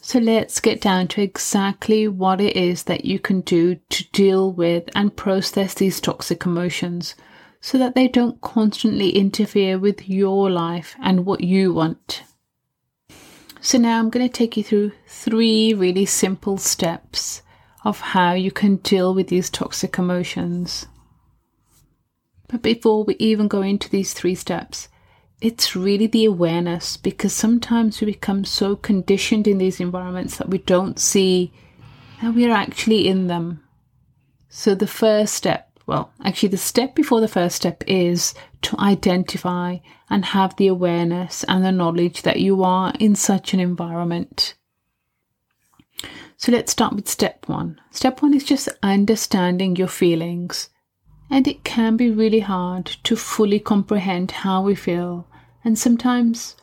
So 0.00 0.18
let's 0.18 0.60
get 0.60 0.80
down 0.80 1.08
to 1.08 1.22
exactly 1.22 2.08
what 2.08 2.40
it 2.40 2.56
is 2.56 2.84
that 2.84 3.04
you 3.04 3.18
can 3.18 3.42
do 3.42 3.76
to 3.90 4.10
deal 4.12 4.50
with 4.50 4.88
and 4.94 5.14
process 5.14 5.74
these 5.74 6.00
toxic 6.00 6.46
emotions 6.46 7.14
so 7.60 7.78
that 7.78 7.94
they 7.94 8.08
don't 8.08 8.40
constantly 8.40 9.10
interfere 9.10 9.78
with 9.78 10.08
your 10.08 10.50
life 10.50 10.96
and 11.02 11.26
what 11.26 11.42
you 11.42 11.72
want. 11.72 12.22
So 13.60 13.76
now 13.76 13.98
I'm 13.98 14.08
going 14.08 14.26
to 14.26 14.32
take 14.32 14.56
you 14.56 14.64
through 14.64 14.92
three 15.06 15.74
really 15.74 16.06
simple 16.06 16.56
steps 16.56 17.42
of 17.84 18.00
how 18.00 18.32
you 18.32 18.50
can 18.50 18.76
deal 18.76 19.14
with 19.14 19.28
these 19.28 19.50
toxic 19.50 19.98
emotions. 19.98 20.86
But 22.48 22.62
before 22.62 23.04
we 23.04 23.16
even 23.18 23.48
go 23.48 23.62
into 23.62 23.88
these 23.88 24.14
three 24.14 24.34
steps, 24.34 24.88
it's 25.40 25.76
really 25.76 26.06
the 26.06 26.24
awareness 26.24 26.96
because 26.96 27.32
sometimes 27.32 28.00
we 28.00 28.06
become 28.06 28.44
so 28.44 28.76
conditioned 28.76 29.46
in 29.46 29.58
these 29.58 29.80
environments 29.80 30.36
that 30.36 30.48
we 30.48 30.58
don't 30.58 30.98
see 30.98 31.52
that 32.22 32.34
we're 32.34 32.52
actually 32.52 33.08
in 33.08 33.28
them. 33.28 33.62
So 34.48 34.74
the 34.74 34.86
first 34.86 35.34
step, 35.34 35.69
well, 35.90 36.12
actually 36.24 36.50
the 36.50 36.56
step 36.56 36.94
before 36.94 37.20
the 37.20 37.26
first 37.26 37.56
step 37.56 37.82
is 37.88 38.32
to 38.62 38.78
identify 38.78 39.78
and 40.08 40.24
have 40.24 40.54
the 40.54 40.68
awareness 40.68 41.44
and 41.48 41.64
the 41.64 41.72
knowledge 41.72 42.22
that 42.22 42.38
you 42.38 42.62
are 42.62 42.94
in 43.00 43.16
such 43.16 43.52
an 43.52 43.58
environment. 43.58 44.54
So 46.36 46.52
let's 46.52 46.70
start 46.70 46.94
with 46.94 47.08
step 47.08 47.48
one. 47.48 47.80
Step 47.90 48.22
one 48.22 48.34
is 48.34 48.44
just 48.44 48.68
understanding 48.84 49.74
your 49.74 49.88
feelings. 49.88 50.70
And 51.28 51.48
it 51.48 51.64
can 51.64 51.96
be 51.96 52.08
really 52.08 52.40
hard 52.40 52.86
to 52.86 53.16
fully 53.16 53.58
comprehend 53.58 54.30
how 54.30 54.62
we 54.62 54.76
feel 54.76 55.26
and 55.64 55.76
sometimes 55.76 56.56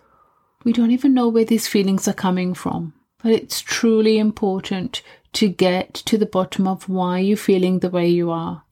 we 0.64 0.72
don't 0.72 0.92
even 0.92 1.14
know 1.14 1.28
where 1.28 1.46
these 1.46 1.68
feelings 1.68 2.08
are 2.08 2.14
coming 2.14 2.54
from. 2.54 2.94
But 3.22 3.34
it's 3.34 3.60
truly 3.60 4.18
important 4.18 5.02
to 5.34 5.50
get 5.50 5.94
to 5.94 6.18
the 6.18 6.26
bottom 6.26 6.66
of 6.66 6.88
why 6.88 7.20
you're 7.20 7.36
feeling 7.36 7.80
the 7.80 7.90
way 7.90 8.08
you 8.08 8.32
are. 8.32 8.64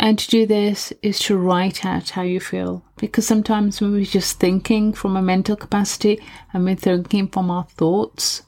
And 0.00 0.16
to 0.16 0.30
do 0.30 0.46
this 0.46 0.92
is 1.02 1.18
to 1.20 1.36
write 1.36 1.84
out 1.84 2.10
how 2.10 2.22
you 2.22 2.38
feel. 2.38 2.84
Because 2.98 3.26
sometimes 3.26 3.80
when 3.80 3.90
we're 3.90 4.04
just 4.04 4.38
thinking 4.38 4.92
from 4.92 5.16
a 5.16 5.22
mental 5.22 5.56
capacity 5.56 6.22
and 6.52 6.64
we're 6.64 6.76
thinking 6.76 7.26
from 7.26 7.50
our 7.50 7.64
thoughts, 7.64 8.42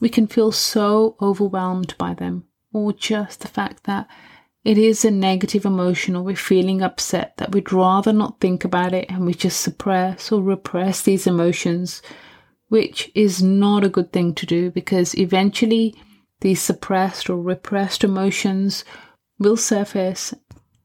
we 0.00 0.08
can 0.08 0.26
feel 0.26 0.52
so 0.52 1.16
overwhelmed 1.20 1.94
by 1.98 2.14
them. 2.14 2.44
Or 2.72 2.94
just 2.94 3.40
the 3.40 3.48
fact 3.48 3.84
that 3.84 4.08
it 4.64 4.78
is 4.78 5.04
a 5.04 5.10
negative 5.10 5.66
emotion 5.66 6.16
or 6.16 6.22
we're 6.22 6.34
feeling 6.34 6.80
upset 6.80 7.36
that 7.36 7.52
we'd 7.52 7.74
rather 7.74 8.12
not 8.14 8.40
think 8.40 8.64
about 8.64 8.94
it 8.94 9.04
and 9.10 9.26
we 9.26 9.34
just 9.34 9.60
suppress 9.60 10.32
or 10.32 10.42
repress 10.42 11.02
these 11.02 11.26
emotions, 11.26 12.00
which 12.68 13.10
is 13.14 13.42
not 13.42 13.84
a 13.84 13.90
good 13.90 14.14
thing 14.14 14.34
to 14.36 14.46
do 14.46 14.70
because 14.70 15.14
eventually 15.18 15.94
these 16.40 16.62
suppressed 16.62 17.28
or 17.28 17.36
repressed 17.36 18.02
emotions 18.02 18.82
will 19.38 19.58
surface. 19.58 20.32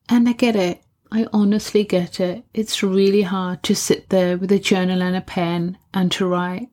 And 0.10 0.30
I 0.30 0.34
get 0.34 0.56
it. 0.56 0.82
I 1.12 1.28
honestly 1.32 1.84
get 1.84 2.20
it. 2.20 2.44
It's 2.54 2.84
really 2.84 3.22
hard 3.22 3.64
to 3.64 3.76
sit 3.76 4.10
there 4.10 4.38
with 4.38 4.52
a 4.52 4.60
journal 4.60 5.02
and 5.02 5.16
a 5.16 5.22
pen 5.22 5.78
and 5.94 6.12
to 6.14 6.26
write. 6.26 6.70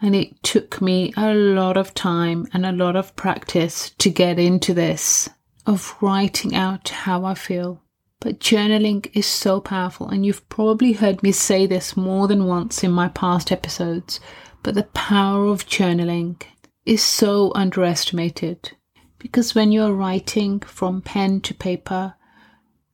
And 0.00 0.14
it 0.14 0.42
took 0.42 0.80
me 0.80 1.12
a 1.16 1.34
lot 1.34 1.76
of 1.76 1.92
time 1.92 2.46
and 2.52 2.64
a 2.64 2.72
lot 2.72 2.94
of 2.94 3.16
practice 3.16 3.90
to 3.98 4.10
get 4.10 4.38
into 4.38 4.72
this 4.72 5.28
of 5.66 5.94
writing 6.00 6.54
out 6.54 6.88
how 6.88 7.24
I 7.24 7.34
feel. 7.34 7.82
But 8.20 8.40
journaling 8.40 9.10
is 9.14 9.26
so 9.26 9.60
powerful, 9.60 10.08
and 10.08 10.24
you've 10.24 10.48
probably 10.48 10.92
heard 10.92 11.22
me 11.22 11.30
say 11.30 11.66
this 11.66 11.96
more 11.96 12.26
than 12.26 12.46
once 12.46 12.82
in 12.82 12.90
my 12.90 13.08
past 13.08 13.52
episodes. 13.52 14.18
But 14.62 14.74
the 14.74 14.84
power 14.84 15.46
of 15.46 15.66
journaling 15.66 16.42
is 16.84 17.02
so 17.02 17.52
underestimated 17.54 18.72
because 19.18 19.54
when 19.54 19.72
you're 19.72 19.92
writing 19.92 20.60
from 20.60 21.02
pen 21.02 21.40
to 21.42 21.54
paper, 21.54 22.14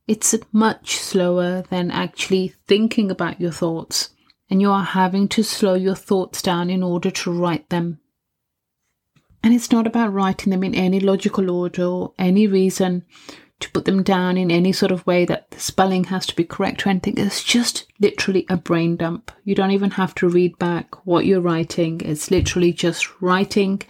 it's 0.07 0.35
much 0.53 0.97
slower 0.97 1.63
than 1.71 1.91
actually 1.91 2.55
thinking 2.67 3.11
about 3.11 3.41
your 3.41 3.53
thoughts, 3.53 4.11
and 4.51 4.61
you 4.61 4.71
are 4.71 4.85
having 4.85 5.29
to 5.29 5.43
slow 5.43 5.75
your 5.75 5.95
thoughts 5.95 6.43
down 6.43 6.71
in 6.71 6.83
order 6.83 7.11
to 7.11 7.33
write 7.33 7.71
them. 7.71 8.01
And 9.43 9.55
it's 9.55 9.71
not 9.71 9.87
about 9.87 10.13
writing 10.13 10.51
them 10.51 10.65
in 10.65 10.75
any 10.75 11.01
logical 11.01 11.51
order 11.51 11.85
or 11.85 12.15
any 12.19 12.47
reason 12.47 13.05
to 13.61 13.71
put 13.71 13.85
them 13.85 14.03
down 14.03 14.37
in 14.37 14.51
any 14.51 14.73
sort 14.73 14.93
of 14.93 15.07
way 15.07 15.25
that 15.25 15.51
the 15.51 15.61
spelling 15.61 16.05
has 16.05 16.27
to 16.27 16.37
be 16.37 16.45
correct 16.45 16.87
or 16.87 16.91
anything. 16.91 17.19
It's 17.19 17.45
just 17.45 17.87
literally 18.01 18.47
a 18.49 18.57
brain 18.57 18.97
dump. 18.97 19.31
You 19.45 19.55
don't 19.55 19.71
even 19.71 19.93
have 19.93 20.15
to 20.17 20.29
read 20.29 20.59
back 20.59 21.07
what 21.07 21.25
you're 21.25 21.41
writing. 21.41 22.01
It's 22.03 22.31
literally 22.31 22.73
just 22.73 23.21
writing, 23.21 23.83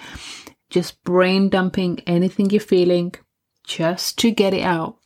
just 0.71 1.03
brain 1.05 1.49
dumping 1.49 2.01
anything 2.01 2.51
you're 2.51 2.61
feeling 2.61 3.15
just 3.65 4.19
to 4.19 4.31
get 4.31 4.55
it 4.55 4.63
out. 4.63 4.99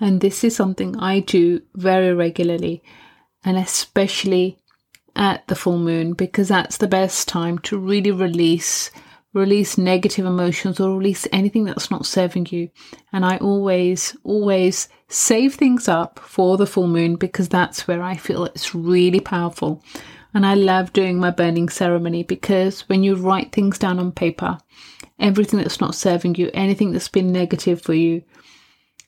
And 0.00 0.20
this 0.20 0.44
is 0.44 0.54
something 0.54 0.96
I 0.98 1.20
do 1.20 1.62
very 1.74 2.12
regularly 2.12 2.82
and 3.44 3.56
especially 3.56 4.58
at 5.14 5.46
the 5.48 5.54
full 5.54 5.78
moon 5.78 6.12
because 6.12 6.48
that's 6.48 6.76
the 6.76 6.88
best 6.88 7.26
time 7.28 7.58
to 7.60 7.78
really 7.78 8.10
release 8.10 8.90
release 9.36 9.76
negative 9.76 10.24
emotions 10.24 10.80
or 10.80 10.96
release 10.96 11.28
anything 11.30 11.64
that's 11.64 11.90
not 11.90 12.06
serving 12.06 12.46
you. 12.50 12.70
And 13.12 13.24
I 13.24 13.36
always, 13.36 14.16
always 14.24 14.88
save 15.08 15.54
things 15.54 15.88
up 15.88 16.18
for 16.18 16.56
the 16.56 16.66
full 16.66 16.86
moon 16.88 17.16
because 17.16 17.48
that's 17.48 17.86
where 17.86 18.02
I 18.02 18.16
feel 18.16 18.46
it's 18.46 18.74
really 18.74 19.20
powerful. 19.20 19.84
And 20.32 20.46
I 20.46 20.54
love 20.54 20.92
doing 20.94 21.18
my 21.18 21.30
burning 21.30 21.68
ceremony 21.68 22.22
because 22.22 22.88
when 22.88 23.02
you 23.02 23.14
write 23.14 23.52
things 23.52 23.78
down 23.78 23.98
on 23.98 24.10
paper, 24.10 24.58
everything 25.18 25.58
that's 25.58 25.80
not 25.80 25.94
serving 25.94 26.36
you, 26.36 26.50
anything 26.54 26.92
that's 26.92 27.08
been 27.08 27.30
negative 27.30 27.82
for 27.82 27.94
you, 27.94 28.22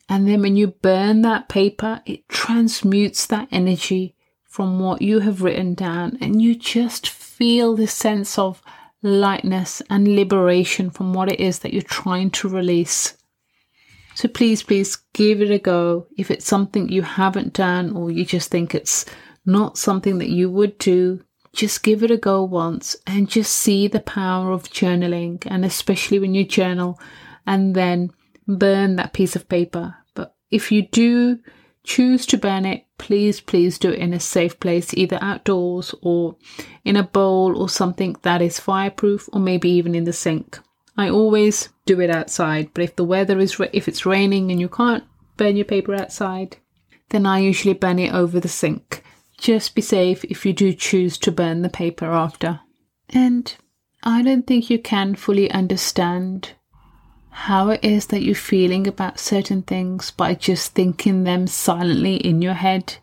and 0.09 0.27
then 0.27 0.43
when 0.43 0.57
you 0.57 0.69
burn 0.69 1.23
that 1.23 1.49
paper, 1.49 2.01
it 2.07 2.29
transmutes 2.29 3.27
that 3.27 3.49
energy 3.51 4.15
from 4.45 4.81
what 4.81 5.03
you 5.03 5.21
have 5.21 5.43
written 5.43 5.75
down, 5.75 6.19
and 6.21 6.41
you 6.41 6.55
just 6.55 7.09
feel 7.09 7.77
this 7.77 7.95
sense 7.95 8.39
of 8.39 8.63
lightness 9.03 9.81
and 9.89 10.17
liberation 10.17 10.91
from 10.91 11.15
what 11.15 11.31
it 11.31 11.39
is 11.39 11.61
that 11.61 11.73
you're 11.73 11.83
trying 11.83 12.31
to 12.31 12.49
release. 12.49 13.17
So 14.15 14.27
please, 14.27 14.65
please 14.65 14.97
give 15.13 15.41
it 15.41 15.51
a 15.51 15.61
go. 15.61 16.09
If 16.17 16.33
it's 16.33 16.47
something 16.47 16.89
you 16.89 17.03
haven't 17.03 17.53
done 17.53 17.95
or 17.95 18.11
you 18.11 18.25
just 18.25 18.51
think 18.51 18.75
it's 18.75 19.05
not 19.47 19.79
something 19.79 20.19
that 20.19 20.31
you 20.31 20.51
would 20.51 20.77
do, 20.79 21.23
just 21.53 21.85
give 21.85 22.03
it 22.03 22.11
a 22.11 22.17
go 22.17 22.43
once 22.43 22.97
and 23.07 23.31
just 23.31 23.53
see 23.53 23.87
the 23.87 24.01
power 24.01 24.51
of 24.51 24.65
journaling. 24.65 25.47
And 25.47 25.65
especially 25.65 26.19
when 26.19 26.35
you 26.35 26.45
journal 26.45 26.99
and 27.47 27.77
then 27.77 28.11
burn 28.49 28.97
that 28.97 29.13
piece 29.13 29.37
of 29.37 29.49
paper. 29.49 29.95
If 30.51 30.73
you 30.73 30.83
do 30.83 31.39
choose 31.85 32.27
to 32.27 32.37
burn 32.37 32.65
it, 32.65 32.85
please, 32.99 33.41
please 33.41 33.79
do 33.79 33.91
it 33.91 33.99
in 33.99 34.13
a 34.13 34.21
safe 34.21 34.59
place, 34.61 34.93
either 34.95 35.19
outdoors 35.21 35.95
or 36.03 36.37
in 36.85 36.97
a 36.97 37.03
bowl 37.03 37.57
or 37.57 37.69
something 37.69 38.17
that 38.23 38.43
is 38.43 38.61
fireproof 38.61 39.29
or 39.33 39.41
maybe 39.41 39.71
even 39.71 39.95
in 39.95 40.05
the 40.05 40.13
sink. 40.13 40.59
I 40.97 41.09
always 41.09 41.69
do 41.87 42.01
it 42.01 42.11
outside, 42.11 42.71
but 42.75 42.85
if 42.85 42.97
the 42.97 43.05
weather 43.05 43.39
is, 43.39 43.61
if 43.73 43.89
it's 43.89 44.05
raining 44.05 44.51
and 44.51 44.61
you 44.61 44.69
can't 44.69 45.05
burn 45.37 45.57
your 45.57 45.65
paper 45.65 45.95
outside, 45.95 46.57
then 47.11 47.25
I 47.25 47.39
usually 47.39 47.75
burn 47.75 47.99
it 47.99 48.13
over 48.13 48.41
the 48.41 48.49
sink. 48.49 49.03
Just 49.39 49.75
be 49.75 49.83
safe 49.83 50.25
if 50.25 50.45
you 50.45 50.53
do 50.53 50.73
choose 50.73 51.17
to 51.19 51.33
burn 51.33 51.63
the 51.63 51.71
paper 51.71 52.07
after. 52.07 52.61
And 53.09 53.55
I 54.03 54.23
don't 54.23 54.47
think 54.47 54.69
you 54.69 54.79
can 54.79 55.15
fully 55.15 55.51
understand 55.51 56.53
how 57.43 57.71
it 57.71 57.85
is 57.85 58.07
that 58.07 58.23
you're 58.23 58.35
feeling 58.35 58.89
about 58.89 59.21
certain 59.21 59.63
things 59.63 60.11
by 60.11 60.35
just 60.35 60.73
thinking 60.75 61.23
them 61.23 61.47
silently 61.47 62.17
in 62.17 62.43
your 62.43 62.55
head. 62.55 62.97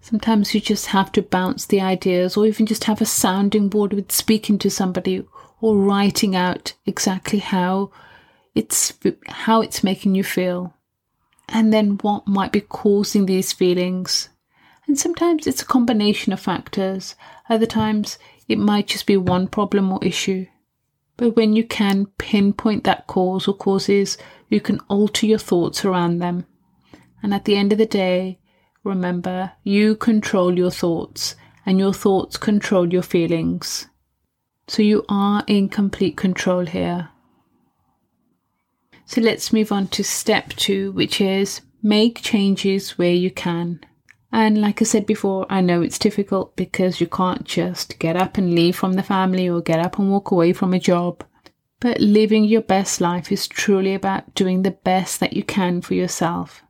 Sometimes 0.00 0.54
you 0.54 0.60
just 0.60 0.86
have 0.86 1.12
to 1.12 1.22
bounce 1.22 1.66
the 1.66 1.82
ideas 1.82 2.36
or 2.36 2.46
even 2.46 2.64
just 2.64 2.84
have 2.84 3.02
a 3.02 3.06
sounding 3.06 3.68
board 3.68 3.92
with 3.92 4.10
speaking 4.10 4.58
to 4.58 4.70
somebody 4.70 5.22
or 5.60 5.76
writing 5.76 6.34
out 6.34 6.72
exactly 6.86 7.40
how 7.40 7.90
it's 8.54 8.94
how 9.26 9.60
it's 9.60 9.84
making 9.84 10.14
you 10.14 10.24
feel. 10.24 10.74
And 11.50 11.70
then 11.70 11.98
what 12.00 12.26
might 12.26 12.52
be 12.52 12.62
causing 12.62 13.26
these 13.26 13.52
feelings 13.52 14.30
And 14.86 14.98
sometimes 14.98 15.46
it's 15.46 15.62
a 15.62 15.66
combination 15.66 16.32
of 16.32 16.40
factors. 16.40 17.14
Other 17.48 17.66
times 17.66 18.18
it 18.48 18.58
might 18.58 18.88
just 18.88 19.06
be 19.06 19.16
one 19.16 19.48
problem 19.48 19.92
or 19.92 20.04
issue. 20.04 20.46
But 21.16 21.36
when 21.36 21.54
you 21.54 21.64
can 21.64 22.06
pinpoint 22.24 22.84
that 22.84 23.06
cause 23.06 23.46
or 23.46 23.54
causes, 23.54 24.16
you 24.48 24.58
can 24.58 24.80
alter 24.88 25.26
your 25.26 25.38
thoughts 25.38 25.84
around 25.84 26.20
them. 26.20 26.46
And 27.22 27.34
at 27.34 27.44
the 27.44 27.54
end 27.54 27.70
of 27.70 27.76
the 27.76 27.84
day, 27.84 28.38
remember, 28.82 29.52
you 29.62 29.94
control 29.94 30.56
your 30.56 30.70
thoughts 30.70 31.36
and 31.66 31.78
your 31.78 31.92
thoughts 31.92 32.38
control 32.38 32.90
your 32.90 33.02
feelings. 33.02 33.88
So 34.68 34.82
you 34.82 35.04
are 35.06 35.44
in 35.46 35.68
complete 35.68 36.16
control 36.16 36.64
here. 36.64 37.10
So 39.04 39.20
let's 39.20 39.52
move 39.52 39.70
on 39.70 39.88
to 39.88 40.02
step 40.02 40.48
two, 40.54 40.92
which 40.92 41.20
is 41.20 41.60
make 41.82 42.22
changes 42.22 42.96
where 42.96 43.12
you 43.12 43.30
can. 43.30 43.80
And 44.32 44.58
like 44.62 44.80
I 44.80 44.86
said 44.86 45.04
before, 45.04 45.44
I 45.50 45.60
know 45.60 45.82
it's 45.82 45.98
difficult 45.98 46.56
because 46.56 47.02
you 47.02 47.06
can't 47.06 47.44
just 47.44 47.98
get 47.98 48.16
up 48.16 48.38
and 48.38 48.54
leave 48.54 48.76
from 48.76 48.94
the 48.94 49.02
family 49.02 49.46
or 49.46 49.60
get 49.60 49.78
up 49.78 49.98
and 49.98 50.10
walk 50.10 50.30
away 50.30 50.54
from 50.54 50.72
a 50.72 50.78
job. 50.78 51.22
But 51.84 52.00
living 52.00 52.44
your 52.44 52.62
best 52.62 53.02
life 53.02 53.30
is 53.30 53.46
truly 53.46 53.92
about 53.94 54.34
doing 54.34 54.62
the 54.62 54.70
best 54.70 55.20
that 55.20 55.34
you 55.34 55.42
can 55.42 55.82
for 55.82 55.92
yourself. 55.92 56.62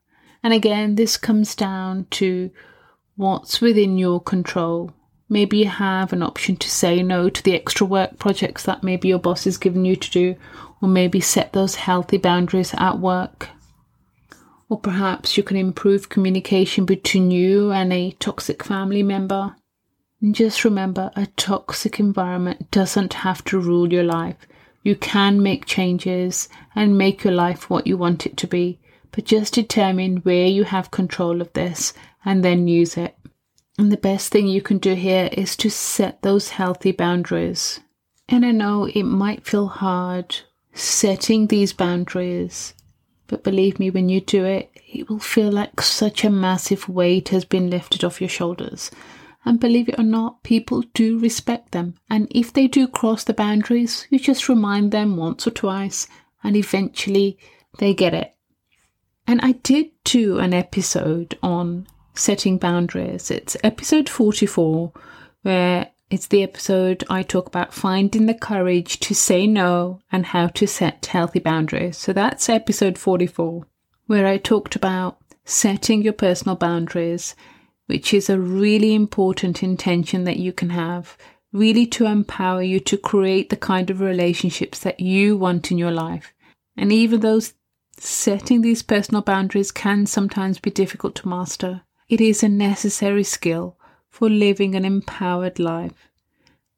And 0.43 0.53
again, 0.53 0.97
this 0.97 1.17
comes 1.17 1.55
down 1.55 2.09
to 2.19 2.51
what's 3.15 3.61
within 3.61 3.97
your 3.97 4.21
control. 4.21 4.91
Maybe 5.29 5.59
you 5.59 5.69
have 5.69 6.13
an 6.13 6.25
option 6.25 6.57
to 6.57 6.69
say 6.69 7.01
no 7.01 7.31
to 7.31 7.43
the 7.45 7.55
extra 7.55 7.87
work 7.87 8.19
projects 8.19 8.65
that 8.65 8.83
maybe 8.83 9.07
your 9.07 9.21
boss 9.21 9.47
is 9.47 9.57
giving 9.57 9.85
you 9.85 9.95
to 9.95 10.11
do, 10.11 10.35
or 10.83 10.89
maybe 10.89 11.21
set 11.21 11.53
those 11.53 11.77
healthy 11.77 12.19
boundaries 12.19 12.75
at 12.77 12.99
work. 12.99 13.51
Or 14.69 14.81
perhaps 14.81 15.37
you 15.37 15.45
can 15.45 15.57
improve 15.57 16.09
communication 16.09 16.87
between 16.87 17.31
you 17.31 17.71
and 17.71 17.93
a 17.93 18.11
toxic 18.19 18.65
family 18.65 19.05
member. 19.05 19.55
And 20.21 20.35
just 20.35 20.65
remember 20.65 21.13
a 21.15 21.27
toxic 21.37 22.01
environment 22.01 22.73
doesn't 22.73 23.15
have 23.15 23.45
to 23.45 23.61
rule 23.61 23.93
your 23.93 24.03
life. 24.03 24.49
You 24.85 24.95
can 24.95 25.43
make 25.43 25.67
changes 25.67 26.49
and 26.77 26.97
make 26.97 27.25
your 27.25 27.33
life 27.33 27.69
what 27.69 27.89
you 27.89 27.97
want 27.97 28.27
it 28.27 28.37
to 28.37 28.47
be, 28.47 28.79
but 29.11 29.25
just 29.25 29.55
determine 29.55 30.19
where 30.19 30.47
you 30.47 30.63
have 30.63 30.93
control 30.93 31.41
of 31.41 31.53
this 31.55 31.93
and 32.25 32.45
then 32.45 32.69
use 32.69 32.97
it. 32.97 33.19
And 33.77 33.91
the 33.91 33.97
best 33.97 34.31
thing 34.31 34.47
you 34.47 34.63
can 34.63 34.79
do 34.79 34.95
here 34.95 35.29
is 35.33 35.57
to 35.57 35.69
set 35.69 36.23
those 36.23 36.51
healthy 36.51 36.93
boundaries. 36.93 37.81
And 38.29 38.47
I 38.47 38.53
know 38.53 38.85
it 38.85 39.03
might 39.03 39.45
feel 39.45 39.67
hard 39.67 40.37
setting 40.73 41.49
these 41.49 41.73
boundaries 41.73 42.75
but 43.27 43.43
believe 43.43 43.79
me, 43.79 43.91
when 43.91 44.09
you 44.09 44.21
do 44.21 44.45
it, 44.45 44.71
it 44.87 45.09
will 45.09 45.19
feel 45.19 45.51
like 45.51 45.81
such 45.81 46.25
a 46.25 46.31
massive 46.31 46.89
weight 46.89 47.31
has 47.31 47.45
been 47.45 47.71
lifted 47.71 48.05
off 48.05 48.21
your 48.21 48.29
shoulders. 48.29 48.91
And 49.45 49.61
believe 49.61 49.89
it 49.89 49.99
or 49.99 50.05
not, 50.05 50.43
people 50.43 50.83
do 50.95 51.19
respect 51.19 51.73
them. 51.73 51.95
And 52.09 52.29
if 52.31 52.53
they 52.53 52.67
do 52.67 52.89
cross 52.89 53.25
the 53.25 53.35
boundaries, 53.35 54.07
you 54.11 54.19
just 54.19 54.49
remind 54.49 54.91
them 54.91 55.17
once 55.17 55.47
or 55.47 55.51
twice, 55.51 56.09
and 56.43 56.57
eventually 56.57 57.39
they 57.79 57.93
get 57.93 58.15
it. 58.15 58.35
And 59.27 59.41
I 59.43 59.53
did 59.53 59.91
do 60.05 60.39
an 60.39 60.55
episode 60.55 61.39
on 61.43 61.87
setting 62.15 62.59
boundaries. 62.59 63.31
It's 63.31 63.57
episode 63.63 64.09
44, 64.09 64.93
where 65.43 65.91
it's 66.11 66.27
the 66.29 66.43
episode 66.43 67.05
I 67.11 67.23
talk 67.23 67.47
about 67.47 67.75
finding 67.75 68.27
the 68.27 68.35
courage 68.35 69.01
to 69.01 69.15
say 69.15 69.47
no 69.47 70.01
and 70.13 70.27
how 70.27 70.49
to 70.49 70.67
set 70.67 71.07
healthy 71.07 71.41
boundaries. 71.41 71.97
So 71.97 72.13
that's 72.13 72.49
episode 72.49 72.99
44, 72.99 73.67
where 74.07 74.27
I 74.27 74.39
talked 74.39 74.77
about 74.77 75.19
setting 75.45 76.03
your 76.03 76.13
personal 76.13 76.57
boundaries, 76.57 77.35
which 77.87 78.15
is 78.15 78.31
a 78.31 78.39
really 78.39 78.95
important 78.95 79.63
intention 79.63 80.25
that 80.25 80.39
you 80.39 80.53
can 80.53 80.71
have, 80.71 81.17
really 81.53 81.87
to 81.87 82.07
empower 82.07 82.63
you 82.63 82.81
to 82.81 82.97
create 82.97 83.51
the 83.51 83.57
kind 83.57 83.91
of 83.91 84.01
relationships 84.01 84.81
that 84.81 85.01
you 85.01 85.37
want 85.37 85.71
in 85.71 85.79
your 85.79 85.93
life. 85.93 86.33
And 86.77 86.93
even 86.93 87.21
though 87.21 87.41
setting 87.99 88.63
these 88.63 88.83
personal 88.83 89.23
boundaries 89.23 89.71
can 89.71 90.07
sometimes 90.07 90.59
be 90.59 90.71
difficult 90.71 91.15
to 91.17 91.29
master, 91.29 91.83
it 92.09 92.21
is 92.21 92.43
a 92.43 92.49
necessary 92.49 93.25
skill 93.25 93.79
for 94.11 94.29
living 94.29 94.75
an 94.75 94.85
empowered 94.85 95.59
life 95.59 96.11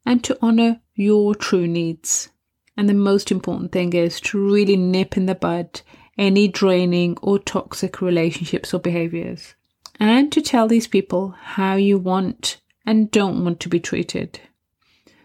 and 0.04 0.22
to 0.24 0.38
honor 0.40 0.80
your 0.94 1.34
true 1.34 1.66
needs. 1.66 2.28
And 2.76 2.88
the 2.88 2.94
most 2.94 3.30
important 3.30 3.72
thing 3.72 3.92
is 3.92 4.20
to 4.22 4.38
really 4.38 4.76
nip 4.76 5.16
in 5.16 5.26
the 5.26 5.34
bud 5.34 5.80
any 6.18 6.48
draining 6.48 7.18
or 7.20 7.38
toxic 7.38 8.00
relationships 8.00 8.72
or 8.72 8.78
behaviors. 8.78 9.55
And 9.98 10.30
to 10.32 10.40
tell 10.40 10.68
these 10.68 10.86
people 10.86 11.30
how 11.30 11.76
you 11.76 11.98
want 11.98 12.60
and 12.84 13.10
don't 13.10 13.44
want 13.44 13.60
to 13.60 13.68
be 13.68 13.80
treated. 13.80 14.40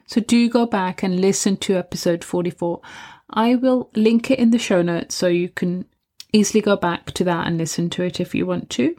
So 0.07 0.21
do 0.21 0.49
go 0.49 0.65
back 0.65 1.03
and 1.03 1.19
listen 1.19 1.57
to 1.57 1.77
episode 1.77 2.23
44. 2.23 2.81
I 3.29 3.55
will 3.55 3.89
link 3.95 4.29
it 4.29 4.39
in 4.39 4.51
the 4.51 4.59
show 4.59 4.81
notes 4.81 5.15
so 5.15 5.27
you 5.27 5.49
can 5.49 5.85
easily 6.33 6.61
go 6.61 6.75
back 6.75 7.11
to 7.11 7.23
that 7.23 7.47
and 7.47 7.57
listen 7.57 7.89
to 7.91 8.03
it 8.03 8.19
if 8.19 8.35
you 8.35 8.45
want 8.45 8.69
to. 8.71 8.95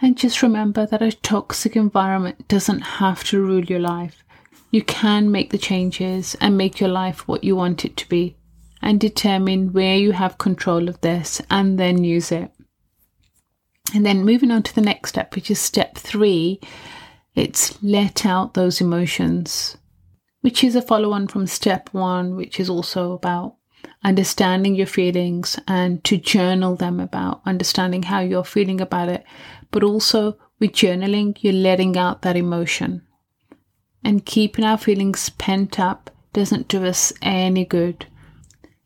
And 0.00 0.16
just 0.16 0.42
remember 0.42 0.86
that 0.86 1.02
a 1.02 1.12
toxic 1.12 1.76
environment 1.76 2.48
doesn't 2.48 2.80
have 2.80 3.24
to 3.24 3.40
rule 3.40 3.64
your 3.64 3.80
life. 3.80 4.24
You 4.70 4.82
can 4.82 5.30
make 5.30 5.50
the 5.50 5.58
changes 5.58 6.36
and 6.40 6.56
make 6.56 6.78
your 6.78 6.90
life 6.90 7.26
what 7.26 7.42
you 7.42 7.56
want 7.56 7.84
it 7.84 7.96
to 7.96 8.08
be 8.08 8.36
and 8.80 9.00
determine 9.00 9.72
where 9.72 9.96
you 9.96 10.12
have 10.12 10.38
control 10.38 10.88
of 10.88 11.00
this 11.00 11.42
and 11.50 11.78
then 11.78 12.04
use 12.04 12.30
it. 12.30 12.52
And 13.94 14.04
then 14.04 14.24
moving 14.24 14.50
on 14.50 14.62
to 14.64 14.74
the 14.74 14.80
next 14.80 15.10
step, 15.10 15.34
which 15.34 15.50
is 15.50 15.58
step 15.58 15.96
three, 15.96 16.60
it's 17.34 17.82
let 17.82 18.26
out 18.26 18.54
those 18.54 18.80
emotions, 18.80 19.76
which 20.40 20.62
is 20.62 20.76
a 20.76 20.82
follow 20.82 21.12
on 21.12 21.28
from 21.28 21.46
step 21.46 21.88
one, 21.92 22.36
which 22.36 22.60
is 22.60 22.68
also 22.68 23.12
about 23.12 23.56
understanding 24.04 24.74
your 24.74 24.86
feelings 24.86 25.58
and 25.66 26.04
to 26.04 26.16
journal 26.16 26.76
them 26.76 27.00
about 27.00 27.40
understanding 27.46 28.02
how 28.04 28.20
you're 28.20 28.44
feeling 28.44 28.80
about 28.80 29.08
it. 29.08 29.24
But 29.70 29.82
also 29.82 30.36
with 30.58 30.72
journaling, 30.72 31.36
you're 31.40 31.52
letting 31.52 31.96
out 31.96 32.22
that 32.22 32.36
emotion. 32.36 33.02
And 34.04 34.24
keeping 34.24 34.64
our 34.64 34.78
feelings 34.78 35.30
pent 35.30 35.80
up 35.80 36.10
doesn't 36.32 36.68
do 36.68 36.84
us 36.84 37.12
any 37.22 37.64
good. 37.64 38.06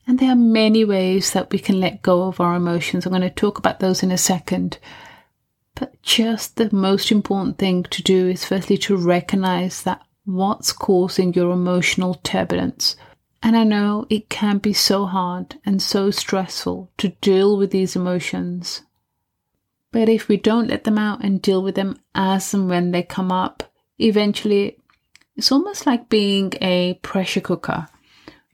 And 0.06 0.18
there 0.18 0.30
are 0.30 0.36
many 0.36 0.84
ways 0.84 1.32
that 1.32 1.50
we 1.52 1.58
can 1.58 1.80
let 1.80 2.02
go 2.02 2.24
of 2.24 2.40
our 2.40 2.54
emotions. 2.54 3.06
I'm 3.06 3.12
going 3.12 3.22
to 3.22 3.30
talk 3.30 3.58
about 3.58 3.80
those 3.80 4.02
in 4.02 4.10
a 4.10 4.18
second. 4.18 4.78
But 5.74 6.00
just 6.02 6.56
the 6.56 6.74
most 6.74 7.10
important 7.10 7.58
thing 7.58 7.84
to 7.84 8.02
do 8.02 8.28
is 8.28 8.44
firstly 8.44 8.76
to 8.78 8.96
recognize 8.96 9.82
that 9.82 10.02
what's 10.24 10.72
causing 10.72 11.34
your 11.34 11.52
emotional 11.52 12.14
turbulence 12.14 12.96
and 13.42 13.56
I 13.56 13.64
know 13.64 14.06
it 14.08 14.28
can 14.28 14.58
be 14.58 14.72
so 14.72 15.06
hard 15.06 15.58
and 15.66 15.82
so 15.82 16.10
stressful 16.10 16.92
to 16.98 17.08
deal 17.20 17.56
with 17.56 17.72
these 17.72 17.96
emotions. 17.96 18.82
But 19.90 20.08
if 20.08 20.28
we 20.28 20.36
don't 20.36 20.68
let 20.68 20.84
them 20.84 20.96
out 20.96 21.24
and 21.24 21.42
deal 21.42 21.62
with 21.62 21.74
them 21.74 21.96
as 22.14 22.54
and 22.54 22.68
when 22.68 22.92
they 22.92 23.02
come 23.02 23.32
up, 23.32 23.64
eventually 23.98 24.78
it's 25.36 25.50
almost 25.50 25.86
like 25.86 26.08
being 26.08 26.52
a 26.60 26.94
pressure 27.02 27.40
cooker. 27.40 27.88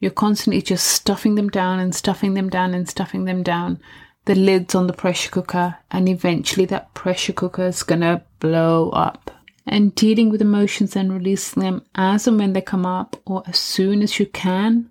You're 0.01 0.11
constantly 0.11 0.63
just 0.63 0.87
stuffing 0.87 1.35
them 1.35 1.49
down 1.49 1.81
and 1.81 1.95
stuffing 1.95 2.35
them 2.35 2.49
down 2.49 2.75
and 2.75 2.89
stuffing 2.89 3.25
them 3.25 3.43
down. 3.43 3.81
The 4.27 4.35
lid's 4.35 4.75
on 4.75 4.87
the 4.87 4.93
pressure 4.93 5.31
cooker, 5.31 5.77
and 5.91 6.09
eventually 6.09 6.67
that 6.67 6.95
pressure 6.95 7.33
cooker 7.33 7.67
is 7.67 7.83
gonna 7.83 8.25
blow 8.41 8.91
up 8.91 9.31
and 9.69 9.95
dealing 9.95 10.31
with 10.31 10.41
emotions 10.41 10.97
and 10.97 11.13
releasing 11.13 11.63
them 11.63 11.83
as 11.95 12.27
and 12.27 12.39
when 12.39 12.55
they 12.55 12.61
come 12.61 12.87
up 12.87 13.17
or 13.27 13.43
as 13.47 13.59
soon 13.59 14.03
as 14.03 14.19
you 14.19 14.27
can 14.27 14.91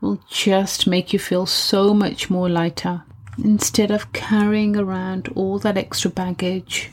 will 0.00 0.20
just 0.28 0.86
make 0.86 1.12
you 1.12 1.18
feel 1.18 1.46
so 1.46 1.94
much 1.94 2.28
more 2.30 2.48
lighter 2.48 3.02
instead 3.42 3.90
of 3.90 4.12
carrying 4.12 4.76
around 4.76 5.28
all 5.34 5.58
that 5.58 5.76
extra 5.76 6.10
baggage. 6.10 6.90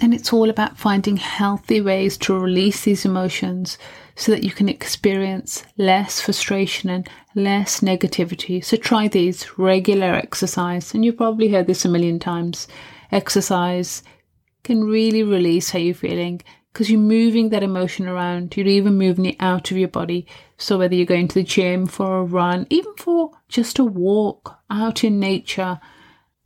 And 0.00 0.14
it's 0.14 0.32
all 0.32 0.50
about 0.50 0.78
finding 0.78 1.16
healthy 1.16 1.80
ways 1.80 2.16
to 2.18 2.38
release 2.38 2.84
these 2.84 3.04
emotions 3.04 3.78
so 4.14 4.32
that 4.32 4.44
you 4.44 4.50
can 4.50 4.68
experience 4.68 5.64
less 5.76 6.20
frustration 6.20 6.90
and 6.90 7.08
less 7.34 7.80
negativity. 7.80 8.64
So 8.64 8.76
try 8.76 9.08
these 9.08 9.58
regular 9.58 10.14
exercise, 10.14 10.94
and 10.94 11.04
you've 11.04 11.16
probably 11.16 11.48
heard 11.48 11.66
this 11.66 11.84
a 11.84 11.88
million 11.88 12.18
times. 12.18 12.68
Exercise 13.10 14.02
can 14.64 14.84
really 14.84 15.22
release 15.22 15.70
how 15.70 15.78
you're 15.78 15.94
feeling 15.94 16.40
because 16.72 16.90
you're 16.90 17.00
moving 17.00 17.50
that 17.50 17.62
emotion 17.62 18.08
around. 18.08 18.56
You're 18.56 18.66
even 18.66 18.94
moving 18.94 19.26
it 19.26 19.36
out 19.40 19.70
of 19.70 19.76
your 19.76 19.88
body. 19.88 20.26
So 20.56 20.78
whether 20.78 20.94
you're 20.94 21.06
going 21.06 21.28
to 21.28 21.34
the 21.34 21.42
gym 21.42 21.86
for 21.86 22.18
a 22.18 22.24
run, 22.24 22.66
even 22.70 22.94
for 22.96 23.32
just 23.48 23.78
a 23.78 23.84
walk 23.84 24.58
out 24.70 25.04
in 25.04 25.20
nature, 25.20 25.80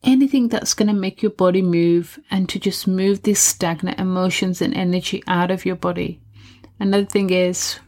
anything 0.02 0.48
that's 0.48 0.74
going 0.74 0.88
to 0.88 0.94
make 0.94 1.22
your 1.22 1.30
body 1.30 1.62
move 1.62 2.18
and 2.30 2.48
to 2.48 2.58
just 2.58 2.88
move 2.88 3.22
these 3.22 3.40
stagnant 3.40 4.00
emotions 4.00 4.60
and 4.60 4.74
energy 4.74 5.22
out 5.26 5.50
of 5.50 5.64
your 5.64 5.76
body. 5.76 6.20
Another 6.78 7.06
thing 7.06 7.30
is 7.30 7.78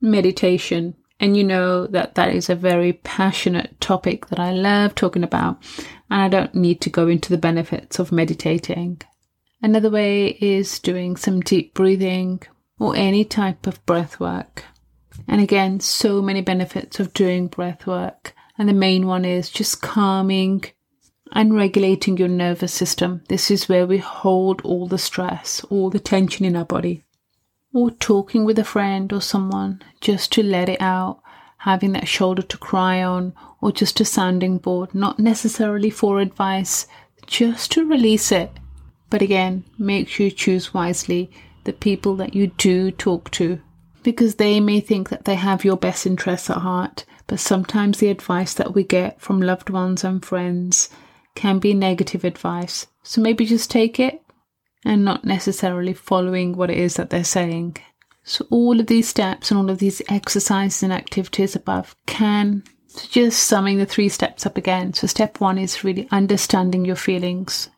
meditation. 0.00 0.94
And 1.18 1.36
you 1.36 1.44
know 1.44 1.86
that 1.88 2.14
that 2.14 2.34
is 2.34 2.48
a 2.48 2.54
very 2.54 2.94
passionate 2.94 3.78
topic 3.80 4.28
that 4.28 4.40
I 4.40 4.52
love 4.52 4.94
talking 4.94 5.22
about. 5.22 5.62
And 6.10 6.22
I 6.22 6.28
don't 6.28 6.54
need 6.54 6.80
to 6.82 6.90
go 6.90 7.08
into 7.08 7.28
the 7.28 7.38
benefits 7.38 7.98
of 7.98 8.10
meditating. 8.10 9.02
Another 9.62 9.90
way 9.90 10.28
is 10.40 10.78
doing 10.78 11.16
some 11.16 11.40
deep 11.40 11.74
breathing 11.74 12.40
or 12.78 12.96
any 12.96 13.24
type 13.26 13.66
of 13.66 13.84
breath 13.84 14.18
work. 14.18 14.64
And 15.28 15.42
again, 15.42 15.80
so 15.80 16.22
many 16.22 16.40
benefits 16.40 16.98
of 16.98 17.12
doing 17.12 17.48
breath 17.48 17.86
work. 17.86 18.34
And 18.56 18.68
the 18.68 18.74
main 18.74 19.06
one 19.06 19.26
is 19.26 19.50
just 19.50 19.82
calming 19.82 20.64
and 21.32 21.54
regulating 21.54 22.16
your 22.16 22.28
nervous 22.28 22.72
system. 22.72 23.22
This 23.28 23.50
is 23.50 23.68
where 23.68 23.86
we 23.86 23.98
hold 23.98 24.62
all 24.62 24.86
the 24.86 24.98
stress, 24.98 25.62
all 25.64 25.90
the 25.90 26.00
tension 26.00 26.46
in 26.46 26.56
our 26.56 26.64
body. 26.64 27.04
Or 27.72 27.90
talking 27.90 28.44
with 28.44 28.58
a 28.58 28.64
friend 28.64 29.12
or 29.12 29.20
someone 29.20 29.82
just 30.00 30.32
to 30.32 30.42
let 30.42 30.68
it 30.68 30.80
out, 30.80 31.20
having 31.58 31.92
that 31.92 32.08
shoulder 32.08 32.42
to 32.42 32.58
cry 32.58 33.02
on, 33.02 33.32
or 33.60 33.70
just 33.70 34.00
a 34.00 34.04
sounding 34.04 34.58
board, 34.58 34.94
not 34.94 35.18
necessarily 35.18 35.90
for 35.90 36.20
advice, 36.20 36.86
just 37.26 37.70
to 37.72 37.86
release 37.86 38.32
it. 38.32 38.50
But 39.08 39.22
again, 39.22 39.64
make 39.78 40.08
sure 40.08 40.24
you 40.24 40.32
choose 40.32 40.74
wisely 40.74 41.30
the 41.64 41.72
people 41.72 42.16
that 42.16 42.34
you 42.34 42.48
do 42.48 42.90
talk 42.90 43.30
to 43.32 43.60
because 44.02 44.36
they 44.36 44.60
may 44.60 44.80
think 44.80 45.08
that 45.10 45.24
they 45.24 45.34
have 45.34 45.64
your 45.64 45.76
best 45.76 46.06
interests 46.06 46.48
at 46.50 46.58
heart, 46.58 47.04
but 47.26 47.38
sometimes 47.38 47.98
the 47.98 48.08
advice 48.08 48.54
that 48.54 48.74
we 48.74 48.82
get 48.82 49.20
from 49.20 49.42
loved 49.42 49.70
ones 49.70 50.02
and 50.04 50.24
friends 50.24 50.88
can 51.34 51.58
be 51.58 51.74
negative 51.74 52.24
advice. 52.24 52.86
So 53.02 53.20
maybe 53.20 53.44
just 53.44 53.70
take 53.70 54.00
it 54.00 54.22
and 54.84 55.04
not 55.04 55.24
necessarily 55.24 55.92
following 55.92 56.56
what 56.56 56.70
it 56.70 56.78
is 56.78 56.94
that 56.94 57.10
they're 57.10 57.24
saying. 57.24 57.76
So 58.22 58.46
all 58.50 58.80
of 58.80 58.86
these 58.86 59.08
steps 59.08 59.50
and 59.50 59.58
all 59.58 59.70
of 59.70 59.78
these 59.78 60.02
exercises 60.08 60.82
and 60.82 60.92
activities 60.92 61.56
above 61.56 61.96
can 62.06 62.62
so 62.86 63.06
just 63.08 63.44
summing 63.44 63.78
the 63.78 63.86
three 63.86 64.08
steps 64.08 64.44
up 64.46 64.56
again. 64.56 64.94
So 64.94 65.06
step 65.06 65.40
one 65.40 65.58
is 65.58 65.84
really 65.84 66.08
understanding 66.10 66.84
your 66.84 66.96
feelings. 66.96 67.68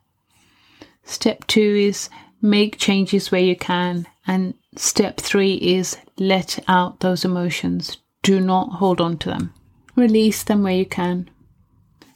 Step 1.05 1.47
two 1.47 1.61
is 1.61 2.09
make 2.41 2.79
changes 2.79 3.31
where 3.31 3.43
you 3.43 3.55
can. 3.55 4.07
And 4.27 4.55
step 4.77 5.19
three 5.19 5.55
is 5.55 5.99
let 6.19 6.59
out 6.67 7.01
those 7.01 7.25
emotions. 7.25 7.99
Do 8.23 8.41
not 8.41 8.75
hold 8.75 9.01
on 9.01 9.19
to 9.19 9.29
them. 9.29 9.53
Release 9.97 10.43
them 10.45 10.63
where 10.63 10.77
you 10.77 10.87
can. 10.87 11.29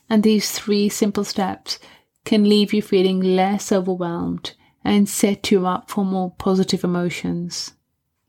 And 0.08 0.22
these 0.22 0.50
three 0.52 0.88
simple 0.88 1.24
steps 1.24 1.78
can 2.24 2.48
leave 2.48 2.72
you 2.72 2.80
feeling 2.80 3.20
less 3.20 3.72
overwhelmed 3.72 4.54
and 4.86 5.08
set 5.08 5.50
you 5.50 5.66
up 5.66 5.90
for 5.90 6.04
more 6.04 6.32
positive 6.38 6.84
emotions. 6.84 7.72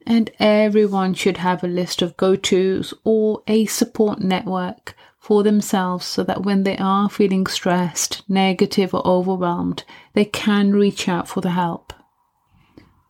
And 0.07 0.31
everyone 0.39 1.13
should 1.13 1.37
have 1.37 1.63
a 1.63 1.67
list 1.67 2.01
of 2.01 2.17
go 2.17 2.35
tos 2.35 2.95
or 3.03 3.43
a 3.47 3.67
support 3.67 4.21
network 4.21 4.95
for 5.19 5.43
themselves 5.43 6.05
so 6.05 6.23
that 6.23 6.43
when 6.43 6.63
they 6.63 6.75
are 6.77 7.09
feeling 7.09 7.45
stressed, 7.45 8.23
negative, 8.27 8.93
or 8.93 9.05
overwhelmed, 9.05 9.83
they 10.13 10.25
can 10.25 10.71
reach 10.71 11.07
out 11.07 11.27
for 11.27 11.41
the 11.41 11.51
help. 11.51 11.93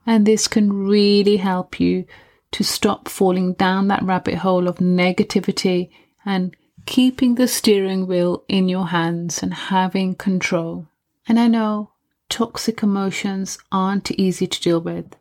And 0.05 0.25
this 0.25 0.47
can 0.49 0.86
really 0.86 1.38
help 1.38 1.79
you 1.79 2.05
to 2.51 2.63
stop 2.63 3.07
falling 3.07 3.53
down 3.53 3.88
that 3.88 4.03
rabbit 4.03 4.36
hole 4.36 4.67
of 4.67 4.77
negativity 4.77 5.89
and 6.25 6.53
keeping 6.86 7.36
the 7.36 7.47
steering 7.47 8.07
wheel 8.07 8.43
in 8.49 8.67
your 8.67 8.88
hands 8.88 9.41
and 9.41 9.53
having 9.53 10.15
control. 10.15 10.88
And 11.29 11.39
I 11.39 11.47
know 11.47 11.91
toxic 12.30 12.84
emotions 12.84 13.58
aren't 13.72 14.12
easy 14.12 14.48
to 14.48 14.62
deal 14.62 14.80
with. 14.80 15.16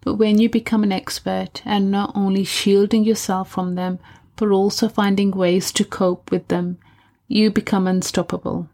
But 0.00 0.14
when 0.14 0.38
you 0.38 0.48
become 0.48 0.82
an 0.82 0.92
expert 0.92 1.62
and 1.64 1.90
not 1.90 2.12
only 2.14 2.44
shielding 2.44 3.04
yourself 3.04 3.50
from 3.50 3.74
them, 3.74 3.98
but 4.36 4.50
also 4.50 4.88
finding 4.88 5.30
ways 5.30 5.72
to 5.72 5.84
cope 5.84 6.30
with 6.30 6.48
them, 6.48 6.78
you 7.26 7.50
become 7.50 7.86
unstoppable. 7.86 8.68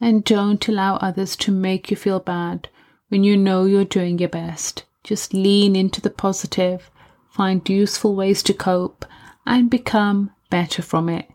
And 0.00 0.24
don't 0.24 0.68
allow 0.68 0.96
others 0.96 1.36
to 1.36 1.50
make 1.50 1.90
you 1.90 1.96
feel 1.96 2.20
bad 2.20 2.68
when 3.08 3.24
you 3.24 3.36
know 3.36 3.64
you're 3.64 3.84
doing 3.84 4.18
your 4.18 4.28
best. 4.28 4.84
Just 5.02 5.32
lean 5.32 5.76
into 5.76 6.00
the 6.00 6.10
positive, 6.10 6.90
find 7.30 7.66
useful 7.68 8.14
ways 8.14 8.42
to 8.42 8.52
cope, 8.52 9.06
and 9.46 9.70
become 9.70 10.32
better 10.50 10.82
from 10.82 11.08
it. 11.08 11.30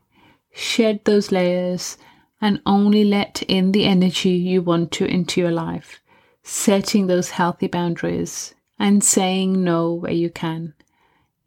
Shed 0.54 1.00
those 1.06 1.32
layers 1.32 1.98
and 2.41 2.62
only 2.65 3.06
let 3.06 3.43
in 3.43 3.71
the 3.71 3.86
energy 3.86 4.32
you 4.32 4.62
want 4.62 4.91
to 4.91 5.06
into 5.06 5.39
your 5.39 5.51
life, 5.51 6.01
setting 6.43 7.08
those 7.08 7.30
healthy 7.30 7.67
boundaries 7.67 8.56
and 8.80 9.04
saying 9.04 9.63
no 9.63 9.93
where 9.93 10.12
you 10.12 10.30
can. 10.30 10.73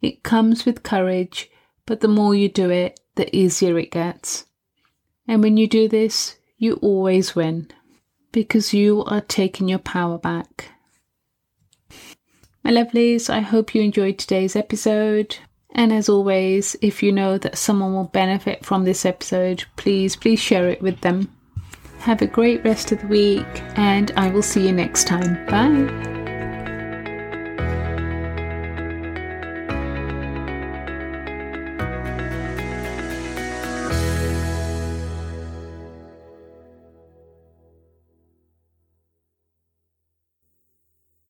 It 0.01 0.23
comes 0.23 0.65
with 0.65 0.83
courage 0.83 1.51
but 1.85 1.99
the 1.99 2.07
more 2.07 2.33
you 2.33 2.49
do 2.49 2.69
it, 2.69 2.99
the 3.15 3.33
easier 3.35 3.77
it 3.77 3.91
gets. 3.91 4.45
And 5.27 5.41
when 5.43 5.57
you 5.57 5.67
do 5.67 5.87
this, 5.87 6.37
you 6.57 6.75
always 6.75 7.35
win 7.35 7.69
because 8.31 8.73
you 8.73 9.03
are 9.05 9.21
taking 9.21 9.69
your 9.69 9.79
power 9.79 10.17
back. 10.17 10.71
My 12.63 12.71
lovelies, 12.71 13.29
I 13.29 13.41
hope 13.41 13.75
you 13.75 13.81
enjoyed 13.81 14.17
today's 14.17 14.55
episode. 14.55 15.37
And 15.75 15.91
as 15.91 16.07
always, 16.07 16.75
if 16.81 17.03
you 17.03 17.11
know 17.11 17.37
that 17.37 17.57
someone 17.57 17.93
will 17.93 18.05
benefit 18.05 18.65
from 18.65 18.85
this 18.85 19.05
episode, 19.05 19.65
please, 19.75 20.15
please 20.15 20.39
share 20.39 20.69
it 20.69 20.81
with 20.81 21.01
them. 21.01 21.29
Have 21.99 22.21
a 22.21 22.27
great 22.27 22.63
rest 22.63 22.91
of 22.93 23.01
the 23.01 23.07
week, 23.07 23.45
and 23.75 24.11
I 24.15 24.29
will 24.29 24.41
see 24.41 24.65
you 24.65 24.71
next 24.71 25.05
time. 25.05 25.45
Bye. 25.47 26.24